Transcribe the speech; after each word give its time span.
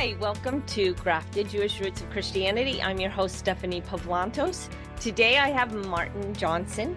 Hi, 0.00 0.16
welcome 0.18 0.62
to 0.62 0.94
Grafted 0.94 1.50
Jewish 1.50 1.78
Roots 1.78 2.00
of 2.00 2.08
Christianity. 2.08 2.80
I'm 2.80 2.98
your 2.98 3.10
host, 3.10 3.36
Stephanie 3.36 3.82
Pavlantos. 3.82 4.70
Today 4.98 5.36
I 5.36 5.50
have 5.50 5.74
Martin 5.74 6.32
Johnson. 6.32 6.96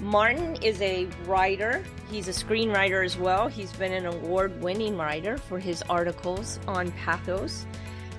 Martin 0.00 0.56
is 0.62 0.80
a 0.80 1.06
writer, 1.26 1.84
he's 2.10 2.28
a 2.28 2.30
screenwriter 2.30 3.04
as 3.04 3.18
well. 3.18 3.46
He's 3.46 3.74
been 3.74 3.92
an 3.92 4.06
award 4.06 4.58
winning 4.62 4.96
writer 4.96 5.36
for 5.36 5.58
his 5.58 5.82
articles 5.90 6.58
on 6.66 6.90
Patheos. 6.92 7.66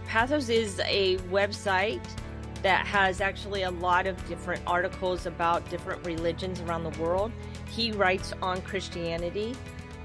Patheos 0.07 0.52
is 0.52 0.80
a 0.86 1.18
website 1.32 2.06
that 2.62 2.86
has 2.86 3.22
actually 3.22 3.64
a 3.64 3.72
lot 3.72 4.06
of 4.06 4.24
different 4.28 4.62
articles 4.68 5.26
about 5.26 5.68
different 5.72 6.06
religions 6.06 6.62
around 6.62 6.84
the 6.84 7.02
world. 7.02 7.32
He 7.72 7.92
writes 7.92 8.34
on 8.44 8.62
Christianity. 8.62 9.55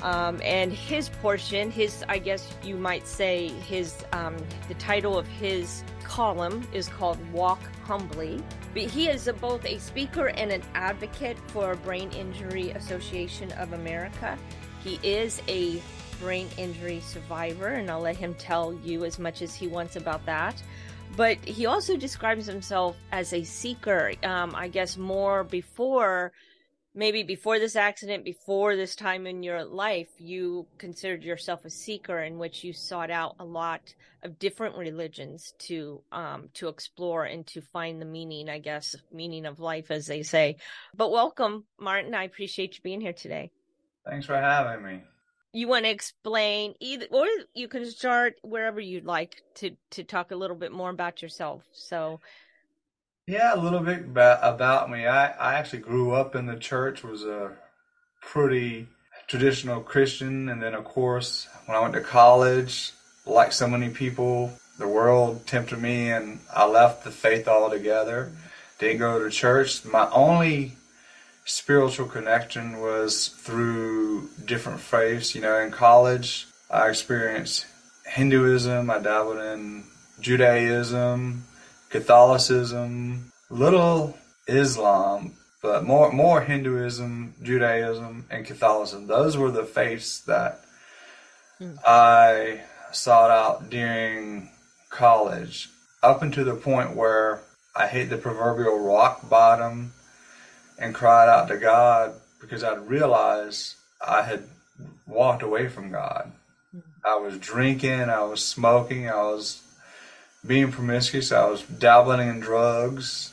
Um, 0.02 0.40
and 0.42 0.72
his 0.72 1.08
portion, 1.08 1.70
his, 1.70 2.04
I 2.08 2.18
guess 2.18 2.52
you 2.62 2.76
might 2.76 3.06
say, 3.06 3.48
his, 3.48 4.04
um, 4.12 4.36
the 4.68 4.74
title 4.74 5.18
of 5.18 5.26
his 5.26 5.82
column 6.04 6.66
is 6.72 6.88
called 6.88 7.18
Walk 7.32 7.60
Humbly. 7.84 8.42
But 8.74 8.84
he 8.84 9.08
is 9.08 9.26
a, 9.26 9.32
both 9.32 9.64
a 9.64 9.78
speaker 9.78 10.28
and 10.28 10.52
an 10.52 10.62
advocate 10.74 11.38
for 11.48 11.74
Brain 11.76 12.10
Injury 12.10 12.70
Association 12.70 13.50
of 13.52 13.72
America. 13.72 14.38
He 14.84 15.00
is 15.02 15.40
a 15.48 15.80
brain 16.20 16.48
injury 16.56 17.00
survivor, 17.00 17.68
and 17.68 17.90
I'll 17.90 18.00
let 18.00 18.16
him 18.16 18.34
tell 18.34 18.74
you 18.84 19.04
as 19.04 19.18
much 19.18 19.42
as 19.42 19.54
he 19.54 19.66
wants 19.66 19.96
about 19.96 20.24
that. 20.26 20.62
But 21.16 21.38
he 21.38 21.66
also 21.66 21.96
describes 21.96 22.46
himself 22.46 22.96
as 23.12 23.32
a 23.32 23.44
seeker, 23.44 24.12
um, 24.22 24.54
I 24.54 24.68
guess 24.68 24.96
more 24.96 25.44
before 25.44 26.32
maybe 26.96 27.22
before 27.22 27.58
this 27.58 27.76
accident, 27.76 28.24
before 28.24 28.74
this 28.74 28.96
time 28.96 29.26
in 29.26 29.42
your 29.42 29.64
life, 29.64 30.08
you 30.18 30.66
considered 30.78 31.22
yourself 31.22 31.64
a 31.64 31.70
seeker 31.70 32.18
in 32.18 32.38
which 32.38 32.64
you 32.64 32.72
sought 32.72 33.10
out 33.10 33.36
a 33.38 33.44
lot 33.44 33.94
of 34.22 34.38
different 34.38 34.76
religions 34.76 35.52
to 35.58 36.02
um, 36.10 36.48
to 36.54 36.68
explore 36.68 37.24
and 37.24 37.46
to 37.48 37.60
find 37.60 38.00
the 38.00 38.06
meaning, 38.06 38.48
I 38.48 38.58
guess, 38.58 38.96
meaning 39.12 39.44
of 39.44 39.60
life, 39.60 39.90
as 39.90 40.06
they 40.06 40.22
say. 40.22 40.56
But 40.96 41.12
welcome, 41.12 41.64
Martin. 41.78 42.14
I 42.14 42.24
appreciate 42.24 42.76
you 42.76 42.80
being 42.82 43.02
here 43.02 43.12
today. 43.12 43.52
Thanks 44.08 44.26
for 44.26 44.36
having 44.36 44.84
me. 44.84 45.02
You 45.52 45.68
want 45.68 45.84
to 45.84 45.90
explain 45.90 46.74
either, 46.80 47.06
or 47.10 47.26
you 47.54 47.68
can 47.68 47.86
start 47.86 48.34
wherever 48.42 48.80
you'd 48.80 49.04
like 49.04 49.42
to 49.56 49.70
to 49.90 50.02
talk 50.02 50.30
a 50.30 50.36
little 50.36 50.56
bit 50.56 50.72
more 50.72 50.90
about 50.90 51.22
yourself. 51.22 51.62
So 51.72 52.20
yeah, 53.26 53.54
a 53.54 53.58
little 53.58 53.80
bit 53.80 54.04
about, 54.08 54.90
me. 54.90 55.06
I, 55.06 55.28
I 55.32 55.54
actually 55.54 55.80
grew 55.80 56.12
up 56.12 56.36
in 56.36 56.46
the 56.46 56.56
church, 56.56 57.02
was 57.02 57.24
a 57.24 57.52
pretty 58.20 58.86
traditional 59.26 59.80
Christian. 59.80 60.48
And 60.48 60.62
then, 60.62 60.74
of 60.74 60.84
course, 60.84 61.48
when 61.66 61.76
I 61.76 61.80
went 61.80 61.94
to 61.94 62.00
college, 62.00 62.92
like 63.26 63.52
so 63.52 63.66
many 63.66 63.88
people, 63.88 64.52
the 64.78 64.86
world 64.86 65.46
tempted 65.46 65.80
me 65.80 66.10
and 66.10 66.40
I 66.54 66.66
left 66.66 67.02
the 67.02 67.10
faith 67.10 67.48
altogether. 67.48 68.30
Didn't 68.78 68.98
go 68.98 69.18
to 69.18 69.30
church. 69.30 69.84
My 69.84 70.08
only 70.10 70.76
spiritual 71.44 72.06
connection 72.06 72.80
was 72.80 73.28
through 73.28 74.28
different 74.44 74.80
faiths. 74.80 75.34
You 75.34 75.40
know, 75.40 75.58
in 75.58 75.72
college, 75.72 76.46
I 76.70 76.88
experienced 76.88 77.66
Hinduism, 78.04 78.88
I 78.88 78.98
dabbled 78.98 79.38
in 79.38 79.84
Judaism, 80.20 81.44
Catholicism, 81.96 83.32
little 83.48 84.18
Islam, 84.46 85.32
but 85.62 85.82
more 85.82 86.12
more 86.12 86.42
Hinduism, 86.42 87.34
Judaism, 87.42 88.26
and 88.30 88.44
Catholicism. 88.44 89.06
Those 89.06 89.38
were 89.38 89.50
the 89.50 89.64
faiths 89.64 90.20
that 90.20 90.60
mm. 91.58 91.78
I 91.86 92.60
sought 92.92 93.30
out 93.30 93.70
during 93.70 94.50
college, 94.90 95.70
up 96.02 96.20
until 96.20 96.44
the 96.44 96.54
point 96.54 96.94
where 96.94 97.40
I 97.74 97.86
hit 97.86 98.10
the 98.10 98.18
proverbial 98.18 98.78
rock 98.78 99.26
bottom 99.30 99.94
and 100.78 100.94
cried 100.94 101.30
out 101.30 101.48
to 101.48 101.56
God 101.56 102.12
because 102.42 102.62
I'd 102.62 102.86
realized 102.86 103.74
I 104.06 104.20
had 104.20 104.44
walked 105.06 105.42
away 105.42 105.68
from 105.68 105.90
God. 105.90 106.30
Mm. 106.76 106.82
I 107.06 107.16
was 107.16 107.38
drinking, 107.38 108.10
I 108.10 108.22
was 108.24 108.44
smoking, 108.44 109.08
I 109.08 109.22
was 109.22 109.62
being 110.46 110.70
promiscuous. 110.70 111.32
I 111.32 111.48
was 111.48 111.62
dabbling 111.62 112.28
in 112.28 112.40
drugs. 112.40 113.32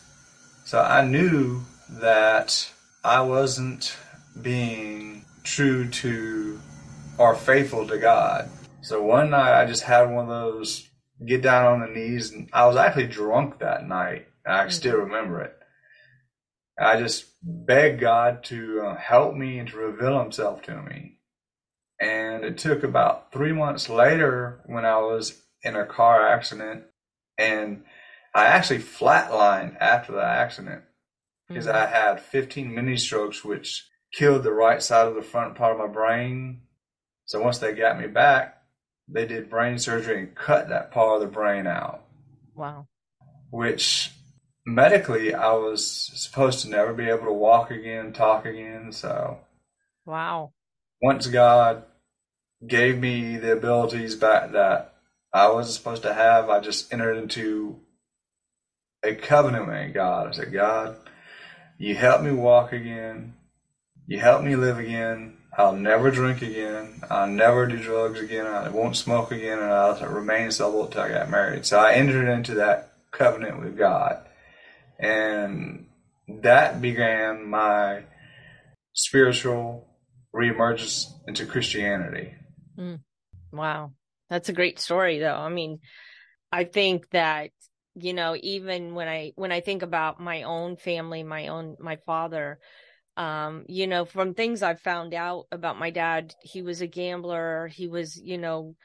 So 0.66 0.81
I 0.81 1.06
knew 1.06 1.62
that 1.90 2.72
I 3.03 3.22
wasn't 3.22 3.96
being 4.41 5.25
true 5.44 5.90
to 5.90 6.59
or 7.18 7.35
faithful 7.35 7.88
to 7.88 7.97
God. 7.97 8.50
So 8.81 9.02
one 9.02 9.29
night 9.29 9.62
I 9.62 9.66
just 9.66 9.84
had 9.84 10.09
one 10.09 10.25
of 10.25 10.29
those 10.29 10.88
get 11.25 11.41
down 11.41 11.66
on 11.66 11.79
the 11.81 11.94
knees 11.94 12.31
and 12.31 12.50
I 12.52 12.66
was 12.66 12.75
actually 12.75 13.07
drunk 13.07 13.59
that 13.59 13.88
night. 13.88 14.28
I 14.46 14.62
mm-hmm. 14.62 14.69
still 14.72 14.97
remember 14.97 15.41
it. 15.41 15.56
I 16.78 17.00
just 17.00 17.25
begged 17.44 18.02
God 18.02 18.44
to 18.46 18.81
uh, 18.81 18.96
help 18.97 19.35
me 19.35 19.59
and 19.59 19.69
to 19.69 19.78
reveal 19.78 20.19
himself 20.19 20.63
to 20.63 20.81
me. 20.81 21.18
And 22.00 22.44
it 22.44 22.57
took 22.57 22.84
about 22.84 23.31
three 23.31 23.53
months 23.53 23.90
later 23.90 24.62
when 24.66 24.85
I 24.85 24.97
was 24.97 25.41
in 25.62 25.75
a 25.75 25.85
car 25.85 26.28
accident 26.28 26.84
and 27.38 27.84
I 28.36 28.46
actually 28.46 28.80
flatlined 28.80 29.78
after 29.80 30.14
the 30.14 30.24
accident 30.24 30.84
because 31.48 31.68
mm-hmm. 31.68 31.78
I 31.78 31.86
had 31.86 32.20
15 32.20 32.74
mini 32.74 32.98
strokes, 32.98 33.44
which 33.44 33.88
killed 34.14 34.44
the 34.44 34.52
right 34.52 34.82
side 34.82 35.08
of 35.08 35.16
the 35.16 35.22
front 35.22 35.56
part 35.56 35.74
of 35.74 35.80
my 35.80 35.88
brain. 35.88 36.62
So 37.26 37.42
once 37.42 37.60
they 37.60 37.74
got 37.74 38.00
me 38.00 38.08
back, 38.08 38.58
they 39.08 39.26
did 39.26 39.50
brain 39.50 39.78
surgery 39.78 40.20
and 40.20 40.36
cut 40.36 40.70
that 40.70 40.92
part 40.92 41.16
of 41.16 41.22
the 41.22 41.34
brain 41.34 41.68
out. 41.68 42.04
Wow. 42.56 42.88
Which 43.50 44.12
medically 44.66 45.34
I 45.34 45.54
was 45.54 45.86
supposed 46.16 46.62
to 46.62 46.70
never 46.70 46.94
be 46.94 47.10
able 47.10 47.26
to 47.26 47.34
walk 47.34 47.72
again, 47.72 48.14
talk 48.14 48.46
again. 48.46 48.92
So, 48.92 49.40
wow. 50.06 50.54
Once 51.02 51.28
God 51.28 51.84
gave 52.66 52.98
me 52.98 53.38
the 53.38 53.54
abilities 53.54 54.16
back 54.16 54.54
that 54.54 54.93
I 55.34 55.50
wasn't 55.52 55.76
supposed 55.76 56.04
to 56.04 56.14
have. 56.14 56.50
I 56.50 56.60
just 56.60 56.94
entered 56.94 57.18
into 57.18 57.80
a 59.04 59.16
covenant 59.16 59.68
with 59.68 59.94
God. 59.94 60.28
I 60.28 60.32
said, 60.32 60.54
God, 60.54 60.96
you 61.78 61.96
help 61.96 62.22
me 62.22 62.32
walk 62.32 62.72
again. 62.72 63.34
You 64.06 64.20
help 64.20 64.44
me 64.44 64.56
live 64.56 64.78
again. 64.78 65.38
I'll 65.58 65.76
never 65.76 66.12
drink 66.12 66.42
again. 66.42 67.02
I'll 67.10 67.28
never 67.28 67.68
do 67.68 67.78
drugs 67.78 68.20
again. 68.20 68.46
I 68.46 68.70
won't 68.70 68.98
smoke 68.98 69.32
again. 69.32 69.60
And 69.60 69.72
I'll 69.72 70.00
remain 70.08 70.52
sober 70.52 70.86
until 70.86 71.02
I 71.02 71.10
got 71.10 71.30
married. 71.30 71.66
So 71.66 71.80
I 71.80 71.94
entered 71.94 72.32
into 72.32 72.56
that 72.56 72.94
covenant 73.12 73.60
with 73.60 73.78
God. 73.78 74.26
And 75.00 75.88
that 76.28 76.82
began 76.82 77.48
my 77.48 78.04
spiritual 78.94 79.88
reemergence 80.34 81.06
into 81.28 81.46
Christianity. 81.46 82.34
Mm. 82.78 83.00
Wow. 83.52 83.92
That's 84.34 84.50
a 84.50 84.54
great 84.54 84.80
story 84.80 85.20
though. 85.20 85.36
I 85.36 85.50
mean, 85.50 85.80
I 86.52 86.64
think 86.64 87.08
that 87.12 87.52
you 87.94 88.16
know, 88.16 88.36
even 88.42 88.96
when 88.96 89.08
I 89.08 89.32
when 89.36 89.52
I 89.52 89.62
think 89.62 89.84
about 89.84 90.20
my 90.20 90.42
own 90.42 90.76
family, 90.76 91.22
my 91.22 91.50
own 91.50 91.76
my 91.80 91.98
father, 92.08 92.58
um, 93.16 93.66
you 93.68 93.86
know, 93.86 94.06
from 94.06 94.34
things 94.34 94.64
I've 94.64 94.82
found 94.82 95.14
out 95.14 95.46
about 95.52 95.78
my 95.78 95.92
dad, 95.92 96.34
he 96.42 96.64
was 96.64 96.82
a 96.82 96.88
gambler. 96.88 97.68
He 97.68 97.88
was, 97.88 98.20
you 98.20 98.40
know, 98.40 98.76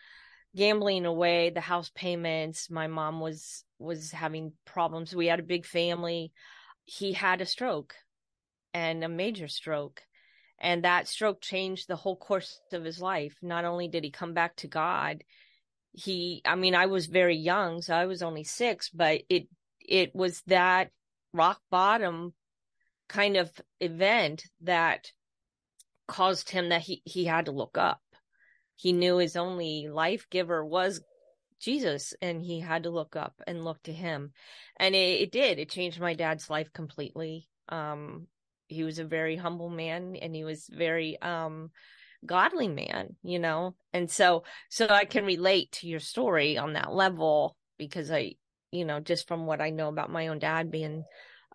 gambling 0.55 1.07
away 1.07 1.49
the 1.49 1.63
house 1.63 1.91
payments. 1.95 2.71
My 2.71 2.87
mom 2.87 3.19
was 3.19 3.65
was 3.79 4.11
having 4.13 4.53
problems. 4.67 5.17
We 5.17 5.29
had 5.29 5.41
a 5.41 5.55
big 5.55 5.65
family. 5.65 6.31
He 6.85 7.15
had 7.15 7.41
a 7.41 7.47
stroke 7.47 7.95
and 8.75 9.03
a 9.03 9.09
major 9.09 9.49
stroke 9.49 10.03
and 10.61 10.85
that 10.85 11.09
stroke 11.09 11.41
changed 11.41 11.89
the 11.89 11.97
whole 11.97 12.17
course 12.17 12.61
of 12.73 12.85
his 12.85 13.01
life 13.01 13.37
not 13.43 13.65
only 13.65 13.89
did 13.89 14.05
he 14.05 14.11
come 14.11 14.35
back 14.35 14.57
to 14.57 14.67
god 14.67 15.25
he 15.93 16.43
i 16.45 16.55
mean 16.55 16.75
i 16.75 16.87
was 16.87 17.07
very 17.07 17.37
young 17.37 17.81
so 17.83 17.95
i 17.95 18.07
was 18.07 18.23
only 18.23 18.45
6 18.45 18.91
but 18.91 19.23
it 19.29 19.49
it 19.81 20.15
was 20.15 20.43
that 20.47 20.91
rock 21.33 21.61
bottom 21.71 22.35
kind 23.09 23.37
of 23.37 23.51
event 23.81 24.45
that 24.63 25.13
caused 26.07 26.51
him 26.51 26.71
that 26.71 26.83
he 26.83 27.03
he 27.05 27.25
had 27.25 27.47
to 27.47 27.53
look 27.53 27.79
up 27.79 28.01
he 28.77 28.93
knew 28.93 29.19
his 29.19 29.37
only 29.37 29.89
life 29.89 30.27
giver 30.31 30.65
was 30.65 31.01
Jesus 31.61 32.15
and 32.23 32.43
he 32.43 32.61
had 32.61 32.85
to 32.85 32.91
look 32.91 33.17
up 33.17 33.41
and 33.47 33.65
look 33.65 33.83
to 33.85 33.93
him. 33.93 34.33
And 34.79 34.95
it, 34.95 35.23
it, 35.23 35.33
did. 35.33 35.59
It 35.59 35.71
changed 35.71 36.01
my 36.01 36.15
dad's 36.15 36.49
life 36.49 36.73
completely. 36.73 37.49
Um, 37.69 38.29
he 38.69 38.85
was 38.85 38.99
a 38.99 39.05
very 39.05 39.37
humble 39.37 39.71
man 39.71 40.17
and 40.17 40.35
he 40.35 40.45
was 40.45 40.69
very 40.73 41.21
um 41.21 41.71
godly 42.25 42.69
man 42.69 43.17
you 43.23 43.39
know? 43.39 43.75
And 43.93 44.11
so 44.11 44.45
so 44.69 44.87
i 44.89 45.05
can 45.05 45.25
relate 45.25 45.73
to 45.73 45.89
your 45.89 46.01
story 46.01 46.59
on 46.59 46.75
that 46.75 46.93
level 46.93 47.57
because 47.79 48.11
i 48.11 48.35
you 48.71 48.85
know 48.85 49.01
just 49.01 49.27
from 49.29 49.47
what 49.47 49.61
i 49.61 49.71
know 49.71 49.89
about 49.89 50.11
my 50.11 50.29
own 50.29 50.39
dad 50.39 50.71
being 50.71 51.05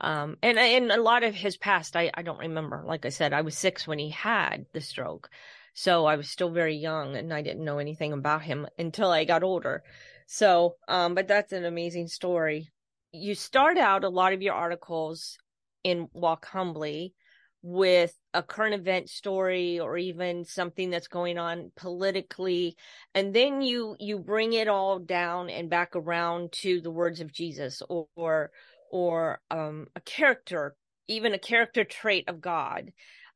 um 0.01 0.37
and 0.41 0.57
and 0.57 0.91
a 0.91 1.01
lot 1.01 1.23
of 1.23 1.35
his 1.35 1.57
past 1.57 1.95
i 1.95 2.09
i 2.13 2.21
don't 2.21 2.39
remember. 2.39 2.83
Like 2.85 3.05
i 3.05 3.09
said 3.09 3.33
i 3.33 3.41
was 3.41 3.57
6 3.57 3.87
when 3.87 3.99
he 3.99 4.09
had 4.09 4.65
the 4.73 4.81
stroke. 4.81 5.29
So 5.73 6.05
i 6.05 6.15
was 6.15 6.29
still 6.29 6.49
very 6.49 6.75
young 6.75 7.15
and 7.15 7.33
i 7.33 7.41
didn't 7.41 7.65
know 7.65 7.79
anything 7.79 8.13
about 8.13 8.41
him 8.41 8.67
until 8.77 9.11
i 9.11 9.25
got 9.25 9.43
older. 9.43 9.83
So, 10.27 10.77
um, 10.87 11.15
but 11.15 11.27
that's 11.27 11.51
an 11.51 11.65
amazing 11.65 12.07
story. 12.07 12.69
You 13.11 13.35
start 13.35 13.77
out 13.77 14.03
a 14.03 14.09
lot 14.09 14.33
of 14.33 14.41
your 14.41 14.55
articles 14.55 15.37
in 15.83 16.07
Walk 16.13 16.45
Humbly 16.45 17.13
with 17.61 18.13
a 18.33 18.43
current 18.43 18.73
event 18.73 19.09
story 19.09 19.79
or 19.79 19.97
even 19.97 20.43
something 20.43 20.89
that's 20.89 21.07
going 21.07 21.37
on 21.37 21.71
politically. 21.77 22.75
And 23.15 23.33
then 23.33 23.61
you 23.61 23.95
you 23.99 24.19
bring 24.19 24.53
it 24.53 24.67
all 24.67 24.99
down 24.99 25.49
and 25.49 25.69
back 25.69 25.95
around 25.95 26.51
to 26.63 26.81
the 26.81 26.91
words 26.91 27.21
of 27.21 27.31
Jesus 27.31 27.81
or 27.89 28.07
or, 28.15 28.51
or 28.91 29.39
um, 29.49 29.87
a 29.95 30.01
character 30.01 30.75
even 31.07 31.33
a 31.33 31.39
character 31.39 31.83
trait 31.83 32.29
of 32.29 32.41
God. 32.41 32.91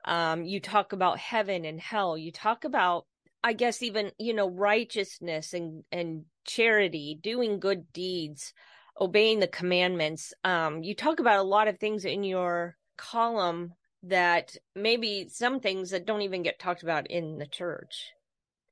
Um, 0.06 0.46
you 0.46 0.62
talk 0.62 0.94
about 0.94 1.20
heaven 1.20 1.66
and 1.66 1.80
hell. 1.80 2.18
You 2.18 2.32
talk 2.32 2.64
about 2.64 3.06
i 3.44 3.54
guess 3.54 3.82
even 3.84 4.12
you 4.18 4.34
know 4.34 4.50
righteousness 4.50 5.54
and 5.54 5.84
and 5.92 6.24
charity 6.46 7.18
doing 7.22 7.60
good 7.60 7.92
deeds 7.94 8.54
obeying 9.00 9.40
the 9.40 9.48
commandments 9.48 10.34
um, 10.44 10.84
you 10.84 10.96
talk 10.96 11.20
about 11.20 11.40
a 11.40 11.44
lot 11.44 11.68
of 11.68 11.80
things 11.80 12.06
in 12.06 12.24
your 12.24 12.76
column 12.98 13.74
that 14.04 14.56
maybe 14.76 15.28
some 15.30 15.60
things 15.60 15.92
that 15.92 16.06
don't 16.06 16.22
even 16.22 16.44
get 16.44 16.60
talked 16.60 16.84
about 16.84 17.08
in 17.10 17.38
the 17.38 17.48
church. 17.48 18.12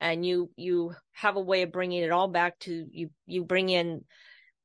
And 0.01 0.25
you 0.25 0.51
you 0.55 0.93
have 1.13 1.35
a 1.35 1.41
way 1.41 1.61
of 1.61 1.71
bringing 1.71 2.03
it 2.03 2.11
all 2.11 2.27
back 2.27 2.59
to 2.59 2.85
you 2.91 3.09
you 3.25 3.43
bring 3.43 3.69
in 3.69 4.03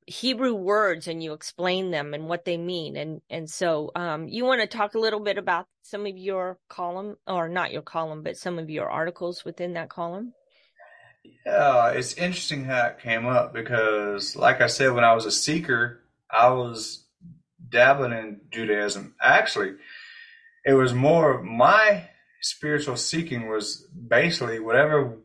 hebrew 0.07 0.55
words 0.55 1.07
and 1.07 1.23
you 1.23 1.33
explain 1.33 1.91
them 1.93 2.15
and 2.15 2.29
what 2.29 2.45
they 2.45 2.57
mean. 2.57 2.97
And 2.97 3.21
and 3.31 3.49
so 3.49 3.91
um 3.95 4.29
you 4.29 4.45
want 4.45 4.61
to 4.61 4.67
talk 4.67 4.95
a 4.95 4.99
little 5.01 5.21
bit 5.21 5.39
about 5.39 5.67
some 5.83 6.05
of 6.07 6.17
your 6.17 6.59
column 6.69 7.17
or 7.27 7.49
not 7.49 7.73
your 7.73 7.83
column 7.83 8.23
but 8.23 8.37
some 8.37 8.59
of 8.59 8.69
your 8.69 8.91
articles 8.91 9.45
within 9.45 9.75
that 9.75 9.89
column 9.89 10.35
yeah 11.25 11.91
it's 11.91 12.15
interesting 12.15 12.65
how 12.65 12.87
it 12.87 13.01
came 13.01 13.27
up 13.27 13.53
because 13.53 14.37
like 14.37 14.61
i 14.61 14.67
said 14.67 14.93
when 14.93 15.05
i 15.05 15.15
was 15.15 15.27
a 15.27 15.31
seeker 15.31 16.01
i 16.31 16.49
was 16.49 17.05
dabbling 17.69 18.13
in 18.13 18.41
judaism 18.51 19.15
actually 19.23 19.75
it 20.65 20.75
was 20.75 20.93
more 20.93 21.43
my 21.43 22.09
spiritual 22.43 22.97
seeking 22.97 23.49
was 23.49 23.87
basically 24.09 24.59
whatever 24.59 25.19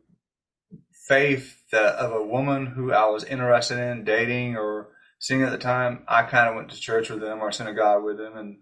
faith 1.08 1.62
that 1.72 1.96
of 1.96 2.12
a 2.12 2.26
woman 2.26 2.66
who 2.66 2.92
I 2.92 3.08
was 3.10 3.24
interested 3.24 3.78
in 3.78 4.04
dating 4.04 4.58
or 4.58 4.90
seeing 5.20 5.44
at 5.44 5.52
the 5.52 5.58
time, 5.58 6.04
I 6.08 6.24
kind 6.24 6.50
of 6.50 6.56
went 6.56 6.72
to 6.72 6.80
church 6.80 7.10
with 7.10 7.22
them 7.22 7.42
or 7.42 7.52
synagogue 7.52 8.04
with 8.04 8.18
them. 8.18 8.36
And 8.36 8.58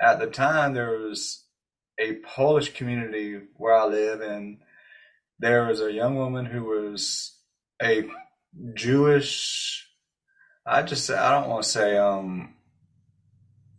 at 0.00 0.18
the 0.18 0.26
time, 0.26 0.72
there 0.72 0.98
was 0.98 1.44
a 1.98 2.14
Polish 2.14 2.72
community 2.74 3.40
where 3.56 3.74
I 3.74 3.86
live, 3.86 4.20
and 4.20 4.58
there 5.42 5.66
was 5.66 5.80
a 5.80 5.92
young 5.92 6.16
woman 6.16 6.46
who 6.46 6.64
was 6.64 7.36
a 7.82 8.08
Jewish. 8.74 9.86
I 10.64 10.82
just 10.82 11.10
I 11.10 11.32
don't 11.32 11.50
want 11.50 11.64
to 11.64 11.68
say 11.68 11.96
um. 11.98 12.54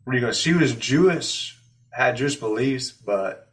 What 0.04 0.14
do 0.14 0.20
you 0.20 0.26
go? 0.26 0.34
She 0.34 0.54
was 0.54 0.76
Jewish 0.76 1.58
had 1.94 2.18
Jewish 2.18 2.36
beliefs, 2.36 2.92
but 2.92 3.48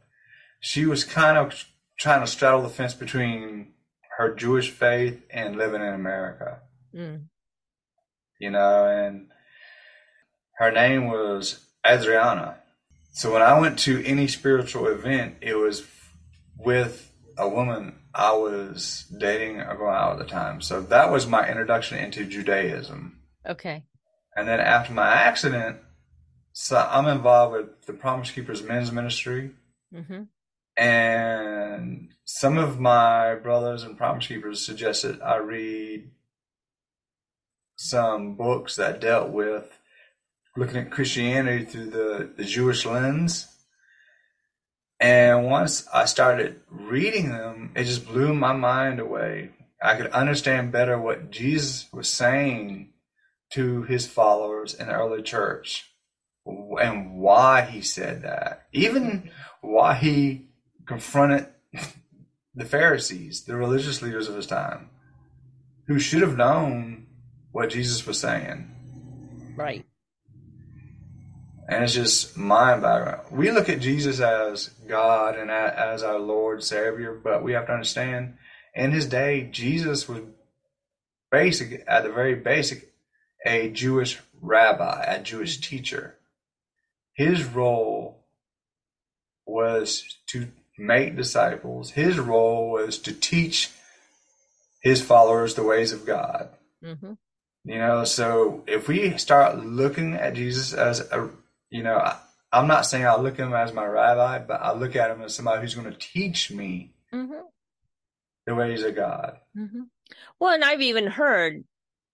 she 0.60 0.86
was 0.86 1.04
kind 1.04 1.38
of 1.38 1.66
trying 1.98 2.22
to 2.22 2.26
straddle 2.26 2.62
the 2.62 2.68
fence 2.68 2.94
between 2.94 3.74
her 4.16 4.34
Jewish 4.34 4.70
faith 4.70 5.22
and 5.30 5.56
living 5.56 5.82
in 5.82 5.94
America. 5.94 6.60
Mm. 6.94 7.26
You 8.38 8.50
know, 8.50 8.86
and 8.86 9.28
her 10.58 10.72
name 10.72 11.06
was 11.06 11.66
Adriana. 11.86 12.56
So 13.12 13.32
when 13.32 13.42
I 13.42 13.58
went 13.58 13.78
to 13.80 14.04
any 14.04 14.26
spiritual 14.26 14.86
event, 14.86 15.36
it 15.42 15.54
was 15.54 15.86
with 16.56 17.12
a 17.36 17.48
woman 17.48 17.99
I 18.14 18.32
was 18.32 19.04
dating 19.16 19.60
a 19.60 19.74
girl 19.76 19.92
out 19.92 20.12
at 20.12 20.18
the 20.18 20.24
time. 20.24 20.60
So 20.60 20.80
that 20.82 21.12
was 21.12 21.26
my 21.26 21.48
introduction 21.48 21.98
into 21.98 22.24
Judaism. 22.24 23.20
Okay. 23.48 23.84
And 24.36 24.48
then 24.48 24.60
after 24.60 24.92
my 24.92 25.08
accident, 25.08 25.78
so 26.52 26.88
I'm 26.90 27.06
involved 27.06 27.52
with 27.52 27.86
the 27.86 27.92
Promise 27.92 28.32
Keepers 28.32 28.62
Men's 28.62 28.92
Ministry. 28.92 29.52
Mm-hmm. 29.94 30.22
And 30.76 32.14
some 32.24 32.58
of 32.58 32.80
my 32.80 33.34
brothers 33.34 33.82
and 33.82 33.98
Promise 33.98 34.26
Keepers 34.28 34.64
suggested 34.64 35.20
I 35.20 35.36
read 35.36 36.10
some 37.76 38.34
books 38.34 38.76
that 38.76 39.00
dealt 39.00 39.30
with 39.30 39.78
looking 40.56 40.76
at 40.76 40.90
Christianity 40.90 41.64
through 41.64 41.90
the, 41.90 42.30
the 42.36 42.44
Jewish 42.44 42.84
lens. 42.84 43.49
And 45.00 45.46
once 45.46 45.88
I 45.92 46.04
started 46.04 46.60
reading 46.68 47.30
them, 47.30 47.72
it 47.74 47.84
just 47.84 48.06
blew 48.06 48.34
my 48.34 48.52
mind 48.52 49.00
away. 49.00 49.50
I 49.82 49.96
could 49.96 50.08
understand 50.08 50.72
better 50.72 51.00
what 51.00 51.30
Jesus 51.30 51.86
was 51.90 52.08
saying 52.08 52.92
to 53.52 53.82
his 53.84 54.06
followers 54.06 54.74
in 54.74 54.88
the 54.88 54.92
early 54.92 55.22
church 55.22 55.86
and 56.46 57.18
why 57.18 57.62
he 57.62 57.80
said 57.80 58.22
that. 58.22 58.66
Even 58.72 59.30
why 59.62 59.94
he 59.94 60.48
confronted 60.86 61.46
the 62.54 62.64
Pharisees, 62.66 63.44
the 63.44 63.56
religious 63.56 64.02
leaders 64.02 64.28
of 64.28 64.36
his 64.36 64.46
time, 64.46 64.90
who 65.86 65.98
should 65.98 66.20
have 66.20 66.36
known 66.36 67.06
what 67.52 67.70
Jesus 67.70 68.06
was 68.06 68.20
saying. 68.20 69.54
Right. 69.56 69.86
And 71.68 71.84
it's 71.84 71.94
just 71.94 72.36
mind 72.36 72.82
boggling. 72.82 73.20
We 73.30 73.50
look 73.50 73.68
at 73.68 73.80
Jesus 73.80 74.20
as 74.20 74.68
God 74.88 75.36
and 75.36 75.50
as 75.50 76.02
our 76.02 76.18
Lord 76.18 76.64
Savior, 76.64 77.12
but 77.14 77.44
we 77.44 77.52
have 77.52 77.66
to 77.66 77.72
understand 77.72 78.34
in 78.74 78.92
his 78.92 79.06
day, 79.06 79.48
Jesus 79.50 80.08
was 80.08 80.22
basic, 81.30 81.84
at 81.86 82.02
the 82.02 82.10
very 82.10 82.34
basic, 82.34 82.92
a 83.44 83.68
Jewish 83.70 84.18
rabbi, 84.40 85.04
a 85.04 85.22
Jewish 85.22 85.60
teacher 85.60 86.16
his 87.20 87.44
role 87.44 88.24
was 89.44 90.16
to 90.28 90.48
make 90.78 91.16
disciples. 91.16 91.90
His 91.90 92.18
role 92.18 92.70
was 92.70 92.98
to 93.00 93.12
teach 93.12 93.70
his 94.80 95.02
followers 95.02 95.54
the 95.54 95.62
ways 95.62 95.92
of 95.92 96.06
God. 96.06 96.48
Mm-hmm. 96.82 97.12
You 97.64 97.78
know, 97.78 98.04
so 98.04 98.64
if 98.66 98.88
we 98.88 99.18
start 99.18 99.62
looking 99.62 100.14
at 100.14 100.32
Jesus 100.32 100.72
as 100.72 101.00
a, 101.12 101.28
you 101.70 101.82
know, 101.82 101.96
I, 101.96 102.18
am 102.52 102.66
not 102.66 102.86
saying 102.86 103.06
I 103.06 103.16
look 103.16 103.34
at 103.34 103.46
him 103.46 103.54
as 103.54 103.72
my 103.72 103.86
rabbi, 103.86 104.38
but 104.40 104.60
I 104.60 104.72
look 104.72 104.96
at 104.96 105.10
him 105.10 105.22
as 105.22 105.34
somebody 105.34 105.62
who's 105.62 105.74
going 105.74 105.90
to 105.90 105.98
teach 105.98 106.50
me 106.50 106.92
mm-hmm. 107.12 107.32
the 108.46 108.54
ways 108.54 108.82
of 108.82 108.96
God. 108.96 109.38
Mm-hmm. 109.56 109.82
Well, 110.38 110.54
and 110.54 110.64
I've 110.64 110.82
even 110.82 111.06
heard, 111.06 111.64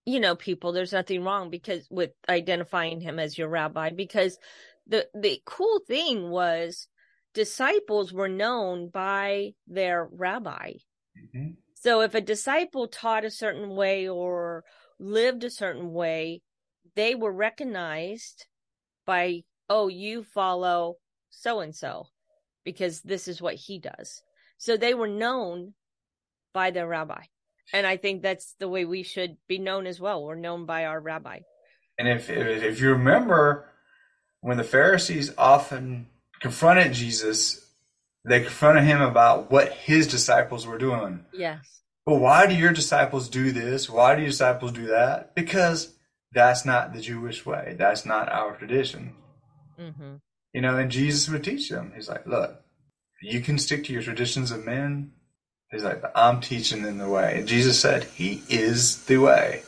you 0.04 0.20
know, 0.20 0.36
people, 0.36 0.72
there's 0.72 0.92
nothing 0.92 1.24
wrong 1.24 1.50
because 1.50 1.86
with 1.90 2.10
identifying 2.28 3.00
him 3.00 3.18
as 3.18 3.36
your 3.36 3.48
rabbi, 3.48 3.90
because 3.90 4.38
the 4.86 5.08
the 5.14 5.40
cool 5.44 5.80
thing 5.86 6.30
was 6.30 6.86
disciples 7.34 8.12
were 8.12 8.28
known 8.28 8.88
by 8.88 9.52
their 9.66 10.08
rabbi. 10.10 10.72
Mm-hmm. 11.18 11.52
So 11.74 12.00
if 12.00 12.14
a 12.14 12.20
disciple 12.20 12.88
taught 12.88 13.24
a 13.24 13.30
certain 13.30 13.70
way 13.76 14.08
or 14.08 14.64
lived 14.98 15.44
a 15.44 15.50
certain 15.50 15.92
way, 15.92 16.42
they 16.94 17.14
were 17.14 17.32
recognized 17.32 18.46
by, 19.06 19.44
oh, 19.68 19.88
you 19.88 20.22
follow 20.22 20.96
so 21.30 21.60
and 21.60 21.74
so 21.74 22.08
because 22.64 23.00
this 23.00 23.28
is 23.28 23.40
what 23.40 23.54
he 23.54 23.78
does. 23.78 24.22
So 24.58 24.76
they 24.76 24.94
were 24.94 25.08
known 25.08 25.74
by 26.52 26.70
their 26.70 26.88
rabbi. 26.88 27.22
And 27.72 27.86
I 27.86 27.96
think 27.96 28.22
that's 28.22 28.54
the 28.58 28.68
way 28.68 28.84
we 28.84 29.02
should 29.02 29.36
be 29.48 29.58
known 29.58 29.86
as 29.86 30.00
well. 30.00 30.22
We're 30.22 30.34
known 30.34 30.66
by 30.66 30.84
our 30.84 31.00
rabbi. 31.00 31.40
And 31.98 32.08
if 32.08 32.28
if 32.28 32.80
you 32.80 32.90
remember 32.90 33.68
when 34.40 34.56
the 34.56 34.64
Pharisees 34.64 35.32
often 35.36 36.06
confronted 36.40 36.92
Jesus, 36.92 37.66
they 38.24 38.40
confronted 38.40 38.84
him 38.84 39.00
about 39.00 39.50
what 39.50 39.72
his 39.72 40.06
disciples 40.06 40.66
were 40.66 40.78
doing. 40.78 41.24
Yes. 41.32 41.82
Well, 42.06 42.18
why 42.18 42.46
do 42.46 42.54
your 42.54 42.72
disciples 42.72 43.28
do 43.28 43.50
this? 43.50 43.90
Why 43.90 44.14
do 44.14 44.20
your 44.20 44.30
disciples 44.30 44.72
do 44.72 44.86
that? 44.88 45.34
Because 45.34 45.95
that's 46.36 46.66
not 46.66 46.92
the 46.92 47.00
Jewish 47.00 47.46
way. 47.46 47.74
That's 47.78 48.04
not 48.04 48.28
our 48.28 48.54
tradition. 48.56 49.14
Mm-hmm. 49.80 50.16
You 50.52 50.60
know, 50.60 50.76
and 50.76 50.90
Jesus 50.90 51.28
would 51.30 51.42
teach 51.42 51.70
them. 51.70 51.92
He's 51.94 52.10
like, 52.10 52.26
look, 52.26 52.60
you 53.22 53.40
can 53.40 53.58
stick 53.58 53.84
to 53.84 53.92
your 53.92 54.02
traditions 54.02 54.50
of 54.50 54.64
men. 54.64 55.12
He's 55.70 55.82
like, 55.82 56.02
I'm 56.14 56.42
teaching 56.42 56.82
them 56.82 56.98
the 56.98 57.08
way. 57.08 57.38
And 57.38 57.48
Jesus 57.48 57.80
said, 57.80 58.04
He 58.04 58.42
is 58.48 59.04
the 59.06 59.16
way. 59.16 59.62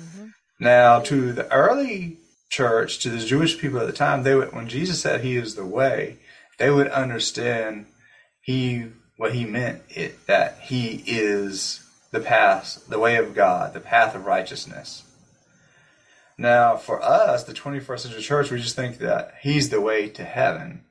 Mm-hmm. 0.00 0.26
Now, 0.60 1.00
to 1.00 1.32
the 1.32 1.52
early 1.52 2.18
church 2.48 3.00
to 3.00 3.10
the 3.10 3.24
Jewish 3.24 3.58
people 3.58 3.80
at 3.80 3.86
the 3.86 3.92
time, 3.92 4.22
they 4.22 4.34
would 4.34 4.52
when 4.52 4.68
Jesus 4.68 5.00
said 5.00 5.22
he 5.22 5.36
is 5.36 5.56
the 5.56 5.66
way, 5.66 6.18
they 6.58 6.70
would 6.70 6.88
understand 6.88 7.86
he 8.40 8.86
what 9.16 9.34
he 9.34 9.44
meant 9.44 9.82
it 9.90 10.26
that 10.26 10.58
he 10.62 11.02
is 11.06 11.82
the 12.12 12.20
path, 12.20 12.84
the 12.88 12.98
way 12.98 13.16
of 13.16 13.34
God, 13.34 13.74
the 13.74 13.80
path 13.80 14.14
of 14.14 14.26
righteousness. 14.26 15.03
Now, 16.36 16.76
for 16.76 17.02
us, 17.02 17.44
the 17.44 17.52
21st 17.52 18.00
century 18.00 18.22
church, 18.22 18.50
we 18.50 18.60
just 18.60 18.76
think 18.76 18.98
that 18.98 19.34
he's 19.40 19.70
the 19.70 19.80
way 19.80 20.08
to 20.10 20.24
heaven, 20.24 20.84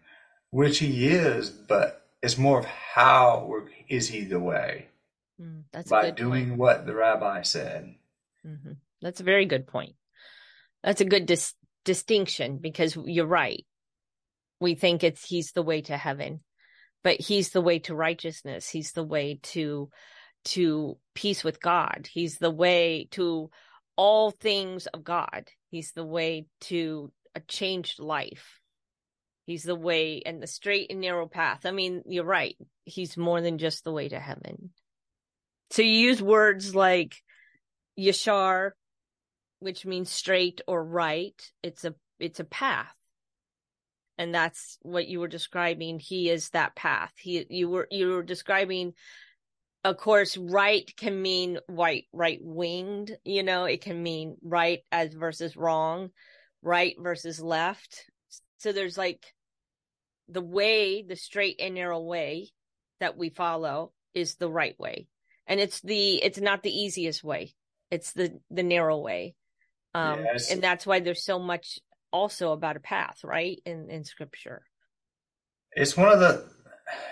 which 0.52 0.80
he 0.80 1.08
is, 1.08 1.50
but 1.50 2.06
it's 2.22 2.38
more 2.38 2.60
of 2.60 2.66
how 2.66 3.54
is 3.90 4.08
he 4.08 4.24
the 4.24 4.40
way? 4.40 4.88
Mm, 5.42 5.64
by 5.90 6.12
doing 6.12 6.50
point. 6.50 6.60
what 6.60 6.86
the 6.86 6.94
rabbi 6.94 7.42
said. 7.42 7.96
Mm-hmm. 8.46 8.74
That's 9.02 9.20
a 9.20 9.26
very 9.26 9.46
good 9.46 9.68
point. 9.68 9.96
That's 10.84 11.02
a 11.02 11.06
good 11.06 11.26
dis- 11.26 11.56
distinction 11.84 12.58
because 12.58 12.98
you're 13.06 13.26
right. 13.26 13.66
We 14.60 14.76
think 14.76 15.04
it's 15.04 15.26
he's 15.26 15.52
the 15.52 15.62
way 15.62 15.82
to 15.82 15.98
heaven, 15.98 16.42
but 17.04 17.20
he's 17.20 17.50
the 17.50 17.62
way 17.62 17.80
to 17.80 17.96
righteousness. 17.96 18.70
He's 18.70 18.94
the 18.94 19.04
way 19.04 19.40
to 19.44 19.90
to 20.46 20.98
peace 21.16 21.44
with 21.44 21.62
God. 21.62 22.08
He's 22.12 22.38
the 22.38 22.52
way 22.52 23.08
to 23.12 23.50
all 23.96 24.32
things 24.32 24.88
of 24.88 25.04
God. 25.04 25.48
He's 25.70 25.92
the 25.92 26.06
way 26.06 26.46
to 26.62 27.12
a 27.36 27.40
changed 27.42 28.00
life. 28.00 28.60
He's 29.46 29.64
the 29.64 29.76
way 29.76 30.22
and 30.26 30.42
the 30.42 30.48
straight 30.48 30.90
and 30.90 31.02
narrow 31.02 31.28
path. 31.28 31.66
I 31.66 31.72
mean, 31.72 32.04
you're 32.06 32.24
right. 32.24 32.56
He's 32.86 33.18
more 33.18 33.42
than 33.42 33.58
just 33.58 33.84
the 33.84 33.92
way 33.92 34.08
to 34.10 34.20
heaven. 34.20 34.72
So 35.72 35.82
you 35.82 35.90
use 35.90 36.22
words 36.22 36.76
like 36.76 37.16
yashar, 38.00 38.72
which 39.60 39.86
means 39.86 40.12
straight 40.12 40.62
or 40.68 40.84
right. 40.84 41.40
It's 41.62 41.84
a 41.84 41.96
it's 42.20 42.40
a 42.40 42.46
path. 42.46 42.94
And 44.18 44.34
that's 44.34 44.78
what 44.84 45.08
you 45.08 45.20
were 45.20 45.28
describing. 45.28 46.00
He 46.00 46.30
is 46.30 46.50
that 46.52 46.76
path. 46.76 47.12
He 47.18 47.46
you 47.50 47.70
were 47.70 47.88
you 47.92 48.10
were 48.10 48.24
describing 48.24 48.94
of 49.84 49.98
course, 49.98 50.38
right 50.38 50.90
can 50.96 51.22
mean 51.22 51.60
white, 51.68 52.06
right 52.14 52.40
winged, 52.42 53.12
you 53.26 53.44
know, 53.44 53.66
it 53.66 53.82
can 53.82 54.02
mean 54.02 54.38
right 54.42 54.80
as 54.92 55.14
versus 55.14 55.58
wrong, 55.58 56.10
right 56.62 56.96
versus 56.98 57.42
left. 57.42 58.06
So 58.60 58.72
there's 58.72 58.98
like 58.98 59.26
the 60.30 60.42
way, 60.42 61.02
the 61.02 61.18
straight 61.18 61.60
and 61.60 61.76
narrow 61.76 62.00
way 62.00 62.50
that 63.02 63.18
we 63.18 63.30
follow 63.30 63.92
is 64.14 64.36
the 64.36 64.50
right 64.50 64.80
way. 64.80 65.08
And 65.48 65.60
it's 65.60 65.82
the, 65.82 66.16
it's 66.24 66.40
not 66.40 66.64
the 66.64 66.72
easiest 66.72 67.22
way. 67.22 67.54
It's 67.92 68.14
the, 68.14 68.40
the 68.50 68.64
narrow 68.64 69.00
way. 69.00 69.36
Um, 69.94 70.24
yes. 70.24 70.50
and 70.50 70.64
that's 70.64 70.86
why 70.86 71.02
there's 71.02 71.26
so 71.26 71.40
much 71.40 71.80
also 72.12 72.54
about 72.54 72.78
a 72.78 72.80
path, 72.80 73.20
right? 73.24 73.60
In, 73.66 73.90
in 73.90 74.06
scripture. 74.06 74.64
It's 75.74 75.98
one 75.98 76.10
of 76.10 76.20
the, 76.22 76.50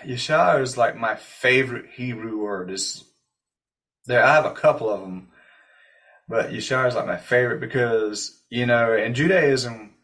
Yeshua 0.04 0.60
is 0.60 0.76
like 0.76 0.96
my 0.96 1.16
favorite 1.16 1.86
Hebrew 1.94 2.42
word. 2.42 2.70
Is 2.70 3.04
there? 4.06 4.24
I 4.24 4.34
have 4.34 4.46
a 4.46 4.52
couple 4.52 4.90
of 4.90 5.00
them, 5.00 5.28
but 6.28 6.50
Yeshua 6.50 6.88
is 6.88 6.94
like 6.94 7.06
my 7.06 7.16
favorite 7.16 7.60
because 7.60 8.42
you 8.50 8.66
know 8.66 8.92
in 8.94 9.14
Judaism, 9.14 9.94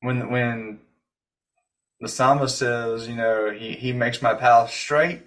when 0.00 0.30
when 0.30 0.80
the 2.00 2.08
psalmist 2.08 2.58
says, 2.58 3.08
you 3.08 3.16
know, 3.16 3.50
he 3.50 3.72
he 3.72 3.92
makes 3.92 4.22
my 4.22 4.34
path 4.34 4.70
straight. 4.70 5.22